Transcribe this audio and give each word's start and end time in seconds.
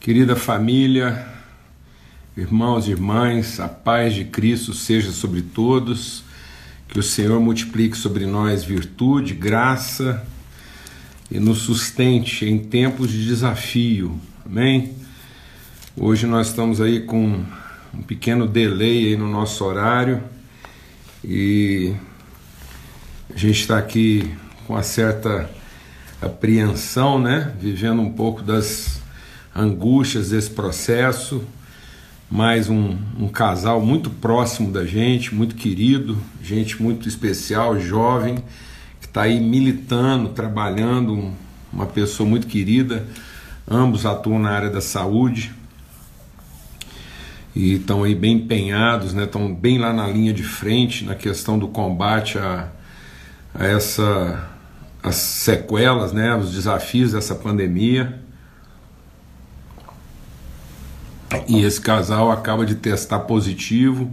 Querida 0.00 0.34
família, 0.34 1.26
irmãos 2.34 2.88
e 2.88 2.90
irmãs, 2.90 3.60
a 3.60 3.68
paz 3.68 4.14
de 4.14 4.24
Cristo 4.24 4.72
seja 4.72 5.12
sobre 5.12 5.42
todos, 5.42 6.24
que 6.88 6.98
o 6.98 7.02
Senhor 7.02 7.38
multiplique 7.38 7.98
sobre 7.98 8.24
nós 8.24 8.64
virtude, 8.64 9.34
graça 9.34 10.26
e 11.30 11.38
nos 11.38 11.58
sustente 11.58 12.46
em 12.46 12.58
tempos 12.58 13.10
de 13.10 13.26
desafio, 13.26 14.18
amém? 14.46 14.94
Hoje 15.94 16.26
nós 16.26 16.46
estamos 16.46 16.80
aí 16.80 17.00
com 17.00 17.44
um 17.92 18.02
pequeno 18.02 18.48
delay 18.48 19.18
no 19.18 19.28
nosso 19.28 19.62
horário 19.66 20.22
e 21.22 21.94
a 23.28 23.36
gente 23.36 23.60
está 23.60 23.76
aqui 23.76 24.34
com 24.66 24.72
uma 24.72 24.82
certa 24.82 25.50
apreensão, 26.22 27.20
né? 27.20 27.54
Vivendo 27.60 28.00
um 28.00 28.10
pouco 28.10 28.42
das 28.42 28.99
angústias 29.60 30.30
desse 30.30 30.50
processo, 30.50 31.44
mais 32.30 32.70
um, 32.70 32.96
um, 33.18 33.28
casal 33.28 33.80
muito 33.82 34.08
próximo 34.08 34.72
da 34.72 34.86
gente, 34.86 35.34
muito 35.34 35.54
querido, 35.54 36.16
gente 36.42 36.82
muito 36.82 37.06
especial, 37.06 37.78
jovem, 37.78 38.36
que 39.00 39.06
está 39.06 39.22
aí 39.22 39.38
militando, 39.38 40.30
trabalhando, 40.30 41.32
uma 41.70 41.86
pessoa 41.86 42.26
muito 42.28 42.46
querida. 42.46 43.06
Ambos 43.68 44.06
atuam 44.06 44.38
na 44.38 44.50
área 44.50 44.70
da 44.70 44.80
saúde 44.80 45.52
e 47.54 47.74
estão 47.74 48.02
aí 48.02 48.14
bem 48.14 48.36
empenhados, 48.36 49.12
né? 49.12 49.24
estão 49.24 49.54
bem 49.54 49.78
lá 49.78 49.92
na 49.92 50.06
linha 50.06 50.32
de 50.32 50.42
frente 50.42 51.04
na 51.04 51.14
questão 51.14 51.58
do 51.58 51.68
combate 51.68 52.38
a, 52.38 52.68
a 53.54 53.66
essa 53.66 54.48
as 55.02 55.16
sequelas, 55.16 56.12
né? 56.12 56.34
os 56.34 56.52
desafios 56.52 57.12
dessa 57.12 57.34
pandemia. 57.34 58.19
E 61.48 61.62
esse 61.62 61.80
casal 61.80 62.30
acaba 62.30 62.66
de 62.66 62.74
testar 62.74 63.20
positivo, 63.20 64.10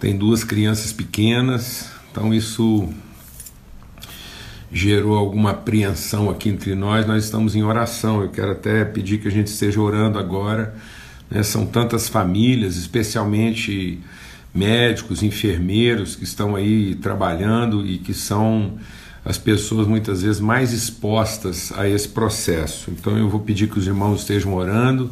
tem 0.00 0.16
duas 0.16 0.44
crianças 0.44 0.92
pequenas, 0.92 1.90
então 2.10 2.32
isso 2.32 2.88
gerou 4.72 5.16
alguma 5.16 5.50
apreensão 5.50 6.30
aqui 6.30 6.48
entre 6.48 6.74
nós. 6.74 7.06
Nós 7.06 7.24
estamos 7.24 7.54
em 7.54 7.62
oração, 7.62 8.22
eu 8.22 8.30
quero 8.30 8.52
até 8.52 8.84
pedir 8.84 9.18
que 9.18 9.28
a 9.28 9.30
gente 9.30 9.48
esteja 9.48 9.80
orando 9.80 10.18
agora. 10.18 10.74
Né? 11.30 11.42
São 11.42 11.66
tantas 11.66 12.08
famílias, 12.08 12.76
especialmente 12.76 14.00
médicos, 14.54 15.22
enfermeiros 15.22 16.16
que 16.16 16.24
estão 16.24 16.56
aí 16.56 16.94
trabalhando 16.94 17.86
e 17.86 17.98
que 17.98 18.14
são 18.14 18.78
as 19.24 19.36
pessoas 19.36 19.86
muitas 19.86 20.22
vezes 20.22 20.40
mais 20.40 20.72
expostas 20.72 21.72
a 21.76 21.86
esse 21.88 22.08
processo. 22.08 22.90
Então 22.90 23.18
eu 23.18 23.28
vou 23.28 23.40
pedir 23.40 23.68
que 23.68 23.78
os 23.78 23.86
irmãos 23.86 24.20
estejam 24.20 24.54
orando 24.54 25.10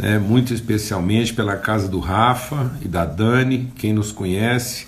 né, 0.00 0.18
muito 0.18 0.54
especialmente 0.54 1.34
pela 1.34 1.56
casa 1.56 1.86
do 1.86 1.98
Rafa 1.98 2.72
e 2.80 2.88
da 2.88 3.04
Dani, 3.04 3.70
quem 3.76 3.92
nos 3.92 4.10
conhece 4.10 4.86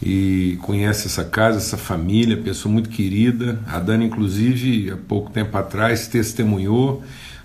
e 0.00 0.56
conhece 0.62 1.08
essa 1.08 1.24
casa, 1.24 1.58
essa 1.58 1.76
família, 1.76 2.36
pessoa 2.36 2.72
muito 2.72 2.88
querida. 2.88 3.60
A 3.66 3.80
Dani, 3.80 4.06
inclusive, 4.06 4.92
há 4.92 4.96
pouco 4.96 5.32
tempo 5.32 5.58
atrás, 5.58 6.06
testemunhou 6.06 7.02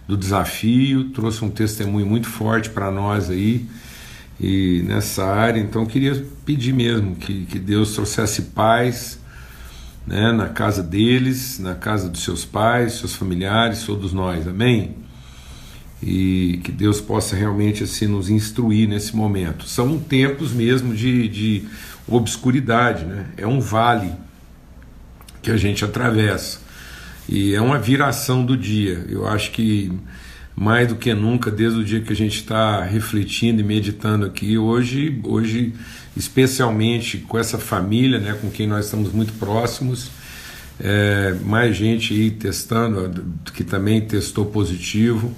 do 0.07 0.15
desafio, 0.15 1.05
trouxe 1.05 1.43
um 1.43 1.49
testemunho 1.49 2.05
muito 2.05 2.29
forte 2.29 2.69
para 2.69 2.91
nós 2.91 3.31
aí 3.31 3.65
e 4.39 4.83
nessa 4.85 5.25
área. 5.25 5.59
Então, 5.59 5.87
queria 5.87 6.23
pedir 6.45 6.73
mesmo 6.73 7.15
que, 7.15 7.45
que 7.45 7.57
Deus 7.57 7.93
trouxesse 7.93 8.43
paz 8.43 9.17
né, 10.05 10.31
na 10.31 10.47
casa 10.47 10.83
deles, 10.83 11.57
na 11.57 11.73
casa 11.73 12.07
dos 12.07 12.23
seus 12.23 12.45
pais, 12.45 12.93
seus 12.99 13.15
familiares, 13.15 13.83
todos 13.83 14.13
nós. 14.13 14.47
Amém? 14.47 15.02
E 16.05 16.59
que 16.63 16.71
Deus 16.71 16.99
possa 16.99 17.35
realmente 17.35 17.83
assim 17.83 18.07
nos 18.07 18.29
instruir 18.29 18.89
nesse 18.89 19.15
momento. 19.15 19.67
São 19.67 19.97
tempos 19.97 20.51
mesmo 20.51 20.93
de, 20.93 21.29
de 21.29 21.63
obscuridade, 22.07 23.05
né? 23.05 23.27
é 23.37 23.47
um 23.47 23.61
vale 23.61 24.11
que 25.41 25.49
a 25.49 25.57
gente 25.57 25.85
atravessa 25.85 26.59
e 27.27 27.55
é 27.55 27.61
uma 27.61 27.79
viração 27.79 28.45
do 28.45 28.57
dia. 28.57 29.05
Eu 29.07 29.25
acho 29.25 29.51
que 29.51 29.91
mais 30.55 30.89
do 30.89 30.95
que 30.95 31.13
nunca, 31.13 31.49
desde 31.49 31.79
o 31.79 31.83
dia 31.83 32.01
que 32.01 32.11
a 32.11 32.15
gente 32.15 32.35
está 32.35 32.83
refletindo 32.83 33.61
e 33.61 33.63
meditando 33.63 34.25
aqui, 34.25 34.57
hoje, 34.57 35.19
hoje 35.23 35.73
especialmente 36.15 37.17
com 37.17 37.39
essa 37.39 37.57
família, 37.57 38.19
né, 38.19 38.37
com 38.39 38.51
quem 38.51 38.67
nós 38.67 38.85
estamos 38.85 39.11
muito 39.11 39.33
próximos, 39.33 40.11
é, 40.79 41.33
mais 41.43 41.75
gente 41.75 42.13
aí 42.13 42.29
testando, 42.29 43.25
que 43.53 43.63
também 43.63 44.01
testou 44.01 44.45
positivo. 44.45 45.33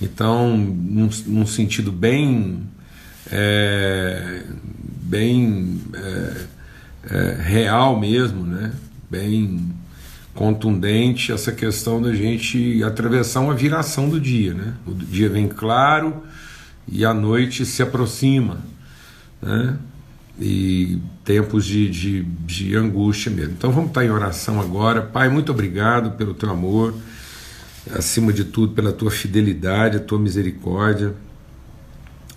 Então, 0.00 0.56
num, 0.56 1.10
num 1.26 1.46
sentido 1.46 1.90
bem, 1.90 2.62
é, 3.30 4.42
bem 5.02 5.80
é, 5.92 6.34
é, 7.10 7.36
real 7.40 7.98
mesmo, 7.98 8.44
né? 8.44 8.72
bem 9.10 9.74
contundente 10.34 11.32
essa 11.32 11.50
questão 11.50 12.00
da 12.00 12.14
gente 12.14 12.82
atravessar 12.84 13.40
uma 13.40 13.54
viração 13.54 14.08
do 14.08 14.20
dia. 14.20 14.54
Né? 14.54 14.74
O 14.86 14.94
dia 14.94 15.28
vem 15.28 15.48
claro 15.48 16.22
e 16.86 17.04
a 17.04 17.12
noite 17.12 17.66
se 17.66 17.82
aproxima. 17.82 18.58
Né? 19.42 19.76
E 20.40 21.00
tempos 21.24 21.66
de, 21.66 21.90
de, 21.90 22.22
de 22.22 22.76
angústia 22.76 23.32
mesmo. 23.32 23.54
Então 23.58 23.72
vamos 23.72 23.90
estar 23.90 24.04
em 24.04 24.10
oração 24.10 24.60
agora. 24.60 25.02
Pai, 25.02 25.28
muito 25.28 25.50
obrigado 25.50 26.12
pelo 26.12 26.32
teu 26.34 26.50
amor 26.50 26.94
acima 27.94 28.32
de 28.32 28.44
tudo, 28.44 28.74
pela 28.74 28.92
tua 28.92 29.10
fidelidade, 29.10 29.96
a 29.96 30.00
tua 30.00 30.18
misericórdia. 30.18 31.14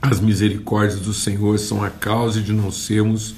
As 0.02 0.20
misericórdias 0.20 1.00
do 1.00 1.14
Senhor 1.14 1.60
são 1.60 1.84
a 1.84 1.90
causa 1.90 2.42
de 2.42 2.52
não 2.52 2.72
sermos 2.72 3.36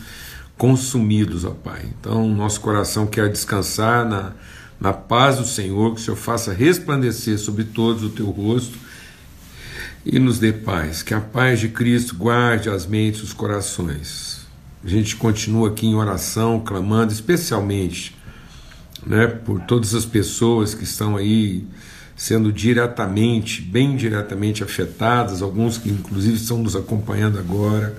consumidos, 0.57 1.43
ó 1.43 1.51
Pai. 1.51 1.85
Então, 1.99 2.27
nosso 2.29 2.61
coração 2.61 3.05
quer 3.05 3.29
descansar 3.29 4.07
na, 4.07 4.33
na 4.79 4.93
paz 4.93 5.37
do 5.37 5.45
Senhor, 5.45 5.93
que 5.93 6.01
o 6.01 6.03
Senhor 6.03 6.15
faça 6.15 6.53
resplandecer 6.53 7.37
sobre 7.37 7.65
todos 7.65 8.03
o 8.03 8.09
teu 8.09 8.29
rosto 8.29 8.77
e 10.05 10.19
nos 10.19 10.39
dê 10.39 10.53
paz. 10.53 11.03
Que 11.03 11.13
a 11.13 11.21
paz 11.21 11.59
de 11.59 11.69
Cristo 11.69 12.15
guarde 12.15 12.69
as 12.69 12.85
mentes 12.85 13.21
e 13.21 13.23
os 13.23 13.33
corações. 13.33 14.45
A 14.83 14.87
gente 14.87 15.15
continua 15.15 15.69
aqui 15.69 15.87
em 15.87 15.95
oração, 15.95 16.59
clamando, 16.59 17.11
especialmente 17.11 18.15
né, 19.05 19.27
por 19.27 19.61
todas 19.61 19.93
as 19.93 20.05
pessoas 20.05 20.73
que 20.73 20.83
estão 20.83 21.17
aí 21.17 21.65
sendo 22.15 22.51
diretamente, 22.51 23.61
bem 23.61 23.95
diretamente 23.95 24.63
afetadas, 24.63 25.41
alguns 25.41 25.77
que 25.77 25.89
inclusive 25.89 26.35
estão 26.35 26.59
nos 26.59 26.75
acompanhando 26.75 27.39
agora, 27.39 27.95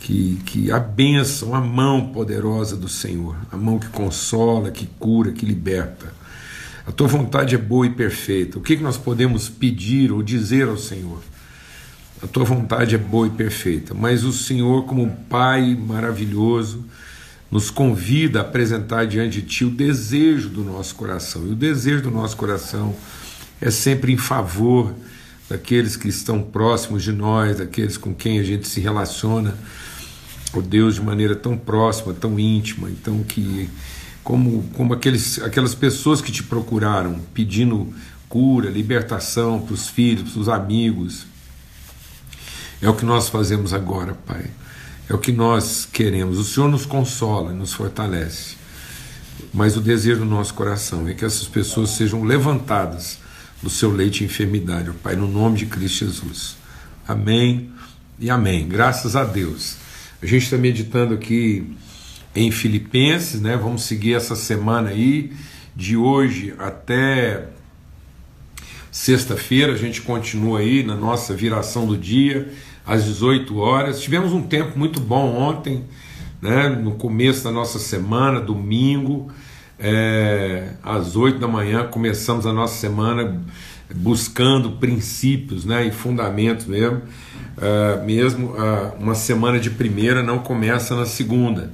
que, 0.00 0.40
que 0.46 0.70
a 0.70 0.78
bênção, 0.78 1.54
a 1.54 1.60
mão 1.60 2.12
poderosa 2.12 2.76
do 2.76 2.88
Senhor, 2.88 3.36
a 3.50 3.56
mão 3.56 3.78
que 3.78 3.88
consola, 3.88 4.70
que 4.70 4.86
cura, 4.98 5.32
que 5.32 5.46
liberta. 5.46 6.12
A 6.86 6.90
tua 6.90 7.06
vontade 7.06 7.54
é 7.54 7.58
boa 7.58 7.86
e 7.86 7.90
perfeita. 7.90 8.58
O 8.58 8.60
que, 8.60 8.76
que 8.76 8.82
nós 8.82 8.96
podemos 8.96 9.48
pedir 9.48 10.10
ou 10.10 10.22
dizer 10.22 10.66
ao 10.66 10.76
Senhor? 10.76 11.22
A 12.20 12.26
tua 12.26 12.44
vontade 12.44 12.94
é 12.94 12.98
boa 12.98 13.26
e 13.26 13.30
perfeita, 13.30 13.94
mas 13.94 14.24
o 14.24 14.32
Senhor, 14.32 14.84
como 14.84 15.10
Pai 15.28 15.76
maravilhoso, 15.76 16.84
nos 17.50 17.70
convida 17.70 18.38
a 18.38 18.42
apresentar 18.42 19.06
diante 19.06 19.40
de 19.40 19.46
Ti 19.46 19.64
o 19.64 19.70
desejo 19.70 20.48
do 20.48 20.64
nosso 20.64 20.94
coração. 20.94 21.46
E 21.46 21.50
o 21.50 21.54
desejo 21.54 22.02
do 22.02 22.10
nosso 22.10 22.36
coração 22.36 22.94
é 23.62 23.70
sempre 23.70 24.12
em 24.12 24.16
favor 24.16 24.92
daqueles 25.48 25.96
que 25.96 26.08
estão 26.08 26.42
próximos 26.42 27.04
de 27.04 27.12
nós, 27.12 27.58
daqueles 27.58 27.96
com 27.96 28.12
quem 28.12 28.40
a 28.40 28.42
gente 28.42 28.66
se 28.66 28.80
relaciona, 28.80 29.54
o 30.52 30.60
Deus 30.60 30.96
de 30.96 31.00
maneira 31.00 31.36
tão 31.36 31.56
próxima, 31.56 32.12
tão 32.12 32.38
íntima, 32.38 32.90
então 32.90 33.22
que 33.22 33.70
como, 34.24 34.64
como 34.74 34.92
aqueles, 34.92 35.40
aquelas 35.40 35.74
pessoas 35.74 36.20
que 36.20 36.32
te 36.32 36.42
procuraram 36.42 37.20
pedindo 37.32 37.92
cura, 38.28 38.68
libertação 38.68 39.60
para 39.60 39.74
os 39.74 39.88
filhos, 39.88 40.32
para 40.32 40.40
os 40.40 40.48
amigos. 40.48 41.26
É 42.80 42.88
o 42.88 42.94
que 42.94 43.04
nós 43.04 43.28
fazemos 43.28 43.72
agora, 43.72 44.14
Pai. 44.26 44.46
É 45.08 45.14
o 45.14 45.18
que 45.18 45.32
nós 45.32 45.86
queremos. 45.90 46.38
O 46.38 46.44
Senhor 46.44 46.68
nos 46.68 46.84
consola, 46.84 47.52
nos 47.52 47.72
fortalece. 47.72 48.56
Mas 49.52 49.76
o 49.76 49.80
desejo 49.80 50.20
do 50.20 50.24
nosso 50.24 50.54
coração 50.54 51.06
é 51.06 51.14
que 51.14 51.24
essas 51.24 51.46
pessoas 51.46 51.90
sejam 51.90 52.24
levantadas 52.24 53.21
do 53.62 53.70
seu 53.70 53.90
leite 53.90 54.18
de 54.18 54.24
enfermidade, 54.24 54.90
ó 54.90 54.92
Pai, 55.02 55.14
no 55.14 55.28
nome 55.28 55.58
de 55.58 55.66
Cristo 55.66 56.04
Jesus. 56.04 56.56
Amém 57.06 57.70
e 58.18 58.28
amém. 58.28 58.68
Graças 58.68 59.14
a 59.14 59.24
Deus. 59.24 59.76
A 60.20 60.26
gente 60.26 60.44
está 60.44 60.56
meditando 60.56 61.14
aqui 61.14 61.66
em 62.34 62.50
Filipenses, 62.50 63.40
né? 63.40 63.56
Vamos 63.56 63.84
seguir 63.84 64.14
essa 64.14 64.34
semana 64.34 64.90
aí, 64.90 65.32
de 65.76 65.96
hoje 65.96 66.54
até 66.58 67.48
sexta-feira. 68.90 69.72
A 69.72 69.76
gente 69.76 70.02
continua 70.02 70.60
aí 70.60 70.82
na 70.82 70.96
nossa 70.96 71.34
viração 71.34 71.86
do 71.86 71.96
dia, 71.96 72.52
às 72.86 73.04
18 73.04 73.56
horas. 73.58 74.00
Tivemos 74.00 74.32
um 74.32 74.42
tempo 74.42 74.78
muito 74.78 75.00
bom 75.00 75.36
ontem, 75.36 75.84
né? 76.40 76.68
No 76.68 76.92
começo 76.92 77.44
da 77.44 77.50
nossa 77.50 77.78
semana, 77.78 78.40
domingo. 78.40 79.30
É, 79.78 80.74
às 80.82 81.16
8 81.16 81.38
da 81.38 81.48
manhã 81.48 81.86
começamos 81.86 82.46
a 82.46 82.52
nossa 82.52 82.78
semana 82.78 83.40
buscando 83.94 84.72
princípios 84.72 85.64
né, 85.64 85.86
e 85.86 85.90
fundamentos 85.90 86.66
mesmo. 86.66 87.02
Uh, 87.52 88.04
mesmo 88.04 88.46
uh, 88.52 88.94
uma 88.98 89.14
semana 89.14 89.60
de 89.60 89.70
primeira 89.70 90.22
não 90.22 90.38
começa 90.38 90.96
na 90.96 91.04
segunda. 91.04 91.70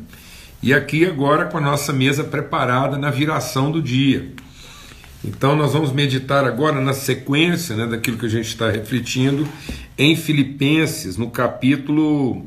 E 0.61 0.75
aqui 0.75 1.07
agora 1.07 1.47
com 1.47 1.59
a 1.59 1.61
nossa 1.61 1.93
mesa 1.93 2.25
preparada 2.25 2.99
na 2.99 3.11
viração 3.11 3.71
do 3.71 3.81
dia. 3.81 4.33
Então 5.25 5.55
nós 5.57 5.73
vamos 5.73 5.93
meditar 5.93 6.45
agora 6.45 6.81
na 6.81 6.93
sequência 6.93 7.77
né, 7.77 7.87
daquilo 7.87 8.19
que 8.19 8.27
a 8.27 8.31
gente 8.31 8.49
está 8.49 8.71
refletindo 8.71 9.47
em 9.97 10.17
Filipenses, 10.17 11.17
no 11.17 11.31
capítulo 11.31 12.47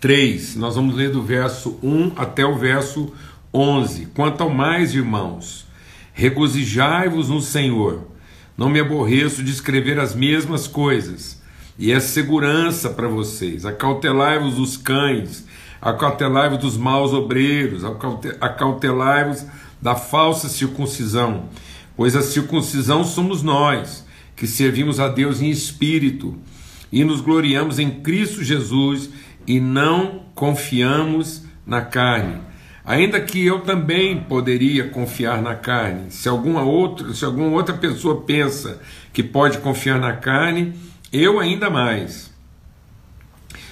3. 0.00 0.56
Nós 0.56 0.76
vamos 0.76 0.94
ler 0.94 1.10
do 1.10 1.22
verso 1.22 1.78
1 1.82 2.12
até 2.16 2.44
o 2.44 2.56
verso 2.56 3.12
11. 3.56 4.06
Quanto 4.14 4.42
ao 4.42 4.50
mais, 4.50 4.94
irmãos, 4.94 5.66
regozijai-vos 6.12 7.30
no 7.30 7.40
Senhor. 7.40 8.06
Não 8.56 8.68
me 8.68 8.80
aborreço 8.80 9.42
de 9.42 9.50
escrever 9.50 9.98
as 9.98 10.14
mesmas 10.14 10.66
coisas, 10.66 11.42
e 11.78 11.92
é 11.92 12.00
segurança 12.00 12.90
para 12.90 13.08
vocês. 13.08 13.66
Acautelai-vos 13.66 14.54
dos 14.54 14.76
cães, 14.76 15.46
acautelai-vos 15.80 16.58
dos 16.58 16.76
maus 16.76 17.12
obreiros, 17.12 17.82
acautelai-vos 18.40 19.44
da 19.80 19.94
falsa 19.94 20.48
circuncisão, 20.48 21.50
pois 21.96 22.16
a 22.16 22.22
circuncisão 22.22 23.04
somos 23.04 23.42
nós, 23.42 24.06
que 24.34 24.46
servimos 24.46 25.00
a 25.00 25.08
Deus 25.08 25.40
em 25.40 25.50
espírito 25.50 26.34
e 26.90 27.04
nos 27.04 27.20
gloriamos 27.20 27.78
em 27.78 27.90
Cristo 27.90 28.42
Jesus 28.42 29.10
e 29.46 29.60
não 29.60 30.22
confiamos 30.34 31.42
na 31.66 31.82
carne. 31.82 32.40
Ainda 32.86 33.20
que 33.20 33.44
eu 33.44 33.62
também 33.62 34.16
poderia 34.16 34.88
confiar 34.88 35.42
na 35.42 35.56
carne, 35.56 36.12
se 36.12 36.28
alguma 36.28 36.62
outra, 36.62 37.12
se 37.12 37.24
alguma 37.24 37.48
outra 37.48 37.74
pessoa 37.74 38.22
pensa 38.22 38.80
que 39.12 39.24
pode 39.24 39.58
confiar 39.58 39.98
na 39.98 40.12
carne, 40.12 40.72
eu 41.12 41.40
ainda 41.40 41.68
mais. 41.68 42.32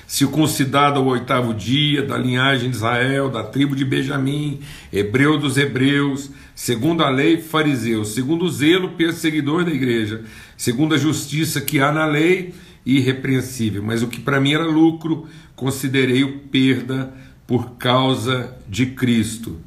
Circuncidado 0.04 0.98
ao 0.98 1.06
oitavo 1.06 1.54
dia, 1.54 2.02
da 2.02 2.18
linhagem 2.18 2.68
de 2.68 2.74
Israel, 2.74 3.30
da 3.30 3.44
tribo 3.44 3.76
de 3.76 3.84
Benjamim, 3.84 4.58
hebreu 4.92 5.38
dos 5.38 5.56
hebreus, 5.56 6.30
segundo 6.52 7.04
a 7.04 7.08
lei, 7.08 7.40
fariseu, 7.40 8.04
segundo 8.04 8.44
o 8.44 8.50
zelo, 8.50 8.90
perseguidor 8.90 9.64
da 9.64 9.70
igreja, 9.70 10.24
segundo 10.56 10.92
a 10.92 10.98
justiça 10.98 11.60
que 11.60 11.78
há 11.78 11.92
na 11.92 12.04
lei, 12.04 12.52
irrepreensível. 12.84 13.80
Mas 13.80 14.02
o 14.02 14.08
que 14.08 14.20
para 14.20 14.40
mim 14.40 14.54
era 14.54 14.66
lucro, 14.66 15.28
considerei-o 15.54 16.40
perda 16.50 17.14
por 17.46 17.72
causa 17.72 18.54
de 18.68 18.86
Cristo. 18.86 19.58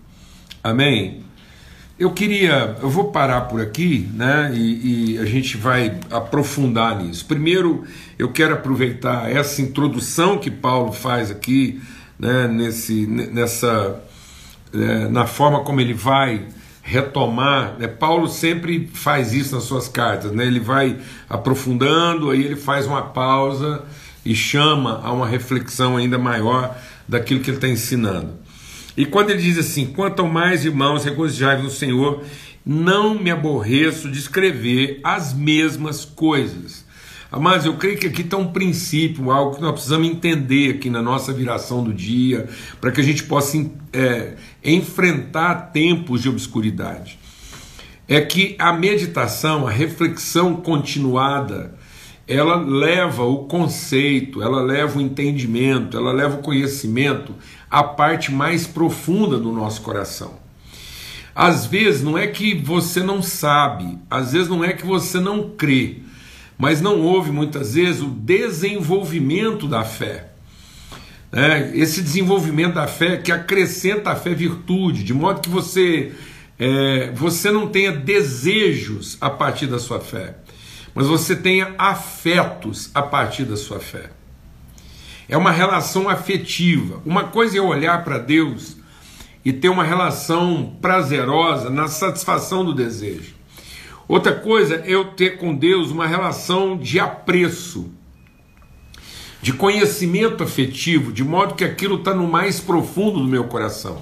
Amém? 0.64 1.24
Eu 2.00 2.12
queria, 2.12 2.78
eu 2.80 2.90
vou 2.90 3.06
parar 3.12 3.42
por 3.42 3.60
aqui, 3.60 4.08
né? 4.14 4.52
E, 4.54 5.16
e, 5.16 5.18
a 5.18 5.26
gente 5.26 5.58
vai 5.58 6.00
aprofundar 6.12 6.96
nisso. 7.02 7.26
Primeiro, 7.26 7.86
eu 8.20 8.32
quero 8.32 8.54
aproveitar 8.54 9.32
essa 9.32 9.64
introdução 9.64 10.38
que 10.38 10.52
Paulo 10.52 10.92
faz 10.92 11.32
aqui, 11.32 11.82
né? 12.20 12.48
Nesse, 12.48 13.08
nessa, 13.08 14.00
é, 14.72 15.08
na 15.08 15.26
forma 15.26 15.62
como 15.62 15.82
ele 15.82 15.96
vai 15.96 16.46
retomar. 16.84 17.76
Né? 17.80 17.88
Paulo 17.88 18.28
sempre 18.28 18.88
faz 18.94 19.34
isso 19.34 19.56
nas 19.56 19.64
suas 19.64 19.88
cartas, 19.88 20.32
né? 20.32 20.46
Ele 20.46 20.60
vai 20.60 20.98
aprofundando, 21.28 22.30
aí 22.30 22.44
ele 22.44 22.56
faz 22.56 22.86
uma 22.86 23.02
pausa 23.02 23.84
e 24.24 24.36
chama 24.36 25.02
a 25.04 25.12
uma 25.12 25.26
reflexão 25.26 25.98
ainda 25.98 26.20
maior 26.20 26.78
daquilo 27.08 27.40
que 27.40 27.50
ele 27.50 27.58
está 27.58 27.68
ensinando. 27.68 28.34
E 28.96 29.06
quando 29.06 29.30
ele 29.30 29.42
diz 29.42 29.58
assim: 29.58 29.86
quanto 29.86 30.26
mais, 30.28 30.66
irmãos, 30.66 31.06
regozijai 31.06 31.62
no 31.62 31.70
Senhor, 31.70 32.24
não 32.66 33.18
me 33.18 33.32
aborreço 33.32 34.12
de 34.12 34.20
escrever 34.20 35.00
as 35.04 35.34
mesmas 35.34 36.04
coisas. 36.04 36.86
Mas 37.32 37.66
eu 37.66 37.76
creio 37.76 37.98
que 37.98 38.08
aqui 38.08 38.22
está 38.22 38.38
um 38.38 38.52
princípio, 38.52 39.32
algo 39.32 39.56
que 39.56 39.62
nós 39.62 39.74
precisamos 39.74 40.08
entender 40.08 40.76
aqui 40.76 40.90
na 40.90 41.02
nossa 41.02 41.34
viração 41.34 41.84
do 41.84 41.94
dia, 41.94 42.48
para 42.80 42.92
que 42.92 43.02
a 43.02 43.04
gente 43.04 43.24
possa 43.24 43.58
é, 43.92 44.36
enfrentar 44.64 45.72
tempos 45.72 46.22
de 46.22 46.30
obscuridade. 46.30 47.20
É 48.08 48.22
que 48.22 48.56
a 48.58 48.72
meditação, 48.72 49.68
a 49.68 49.72
reflexão 49.72 50.56
continuada, 50.56 51.76
ela 52.28 52.56
leva 52.56 53.24
o 53.24 53.46
conceito, 53.46 54.42
ela 54.42 54.62
leva 54.62 55.00
o 55.00 55.02
entendimento, 55.02 55.96
ela 55.96 56.12
leva 56.12 56.38
o 56.38 56.42
conhecimento 56.42 57.34
a 57.72 57.84
parte 57.84 58.32
mais 58.32 58.68
profunda 58.68 59.38
do 59.38 59.52
nosso 59.52 59.82
coração. 59.82 60.34
Às 61.34 61.66
vezes 61.66 62.02
não 62.02 62.18
é 62.18 62.28
que 62.28 62.56
você 62.56 63.02
não 63.02 63.22
sabe, 63.22 63.98
às 64.10 64.34
vezes 64.34 64.50
não 64.50 64.64
é 64.64 64.74
que 64.74 64.86
você 64.86 65.20
não 65.20 65.52
crê, 65.52 65.98
mas 66.58 66.82
não 66.82 67.00
houve 67.00 67.32
muitas 67.32 67.76
vezes 67.76 68.02
o 68.02 68.08
desenvolvimento 68.08 69.68
da 69.68 69.84
fé. 69.84 70.32
É, 71.32 71.72
esse 71.76 72.02
desenvolvimento 72.02 72.76
da 72.76 72.88
fé 72.88 73.18
que 73.18 73.32
acrescenta 73.32 74.12
a 74.12 74.16
fé 74.16 74.34
virtude, 74.34 75.04
de 75.04 75.14
modo 75.14 75.42
que 75.42 75.50
você, 75.50 76.14
é, 76.58 77.12
você 77.14 77.52
não 77.52 77.68
tenha 77.68 77.92
desejos 77.92 79.18
a 79.22 79.30
partir 79.30 79.68
da 79.68 79.78
sua 79.78 80.00
fé, 80.00 80.38
mas 80.98 81.06
você 81.06 81.36
tenha 81.36 81.76
afetos 81.78 82.90
a 82.92 83.04
partir 83.04 83.44
da 83.44 83.56
sua 83.56 83.80
fé. 83.80 84.10
É 85.30 85.38
uma 85.38 85.52
relação 85.52 86.10
afetiva. 86.10 87.04
Uma 87.06 87.26
coisa 87.26 87.56
é 87.56 87.62
olhar 87.62 88.04
para 88.04 88.18
Deus 88.18 88.78
e 89.46 89.54
ter 89.54 89.70
uma 89.70 89.84
relação 89.84 90.76
prazerosa 90.82 91.70
na 91.70 91.88
satisfação 91.88 92.66
do 92.66 92.74
desejo. 92.74 93.36
Outra 94.08 94.34
coisa 94.34 94.78
é 94.78 94.86
eu 94.88 95.12
ter 95.12 95.38
com 95.38 95.54
Deus 95.54 95.92
uma 95.92 96.08
relação 96.08 96.76
de 96.76 97.00
apreço, 97.00 97.92
de 99.40 99.54
conhecimento 99.54 100.44
afetivo, 100.44 101.14
de 101.14 101.24
modo 101.24 101.54
que 101.54 101.64
aquilo 101.64 101.98
está 101.98 102.12
no 102.12 102.28
mais 102.28 102.60
profundo 102.60 103.20
do 103.20 103.28
meu 103.28 103.44
coração. 103.44 104.02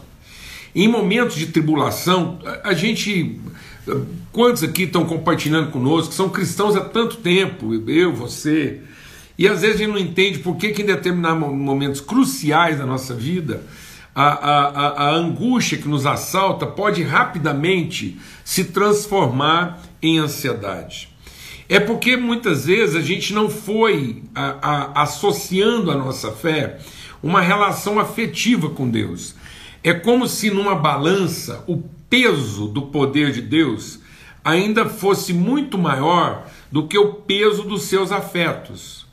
Em 0.73 0.87
momentos 0.87 1.35
de 1.35 1.47
tribulação, 1.47 2.39
a 2.63 2.73
gente. 2.73 3.37
Quantos 4.31 4.63
aqui 4.63 4.83
estão 4.83 5.05
compartilhando 5.05 5.71
conosco, 5.71 6.13
são 6.13 6.29
cristãos 6.29 6.75
há 6.75 6.81
tanto 6.81 7.17
tempo, 7.17 7.73
eu, 7.89 8.13
você, 8.13 8.81
e 9.37 9.47
às 9.47 9.61
vezes 9.61 9.75
a 9.75 9.79
gente 9.79 9.91
não 9.91 9.99
entende 9.99 10.39
por 10.39 10.55
que, 10.55 10.69
que 10.69 10.81
em 10.81 10.85
determinados 10.85 11.39
momentos 11.55 12.01
cruciais 12.01 12.77
da 12.77 12.85
nossa 12.85 13.13
vida, 13.13 13.63
a, 14.15 14.27
a, 14.27 14.89
a, 15.07 15.11
angústia 15.11 15.77
que 15.77 15.89
nos 15.89 16.05
assalta 16.05 16.65
pode 16.65 17.03
rapidamente 17.03 18.17
se 18.45 18.65
transformar 18.65 19.81
em 20.01 20.19
ansiedade. 20.19 21.09
É 21.67 21.79
porque 21.79 22.15
muitas 22.15 22.65
vezes 22.65 22.95
a 22.95 23.01
gente 23.01 23.33
não 23.33 23.49
foi 23.49 24.23
a, 24.33 25.01
associando 25.01 25.91
a 25.91 25.95
nossa 25.95 26.31
fé 26.31 26.79
uma 27.21 27.41
relação 27.41 27.99
afetiva 27.99 28.69
com 28.69 28.89
Deus. 28.89 29.35
É 29.83 29.93
como 29.93 30.27
se 30.27 30.49
numa 30.49 30.75
balança 30.75 31.63
o 31.67 31.83
peso 32.15 32.67
do 32.67 32.83
poder 32.83 33.33
de 33.33 33.41
Deus 33.41 33.99
ainda 34.41 34.87
fosse 34.87 35.33
muito 35.33 35.77
maior 35.77 36.47
do 36.71 36.87
que 36.87 36.97
o 36.97 37.13
peso 37.13 37.63
dos 37.63 37.83
seus 37.83 38.09
afetos 38.09 39.05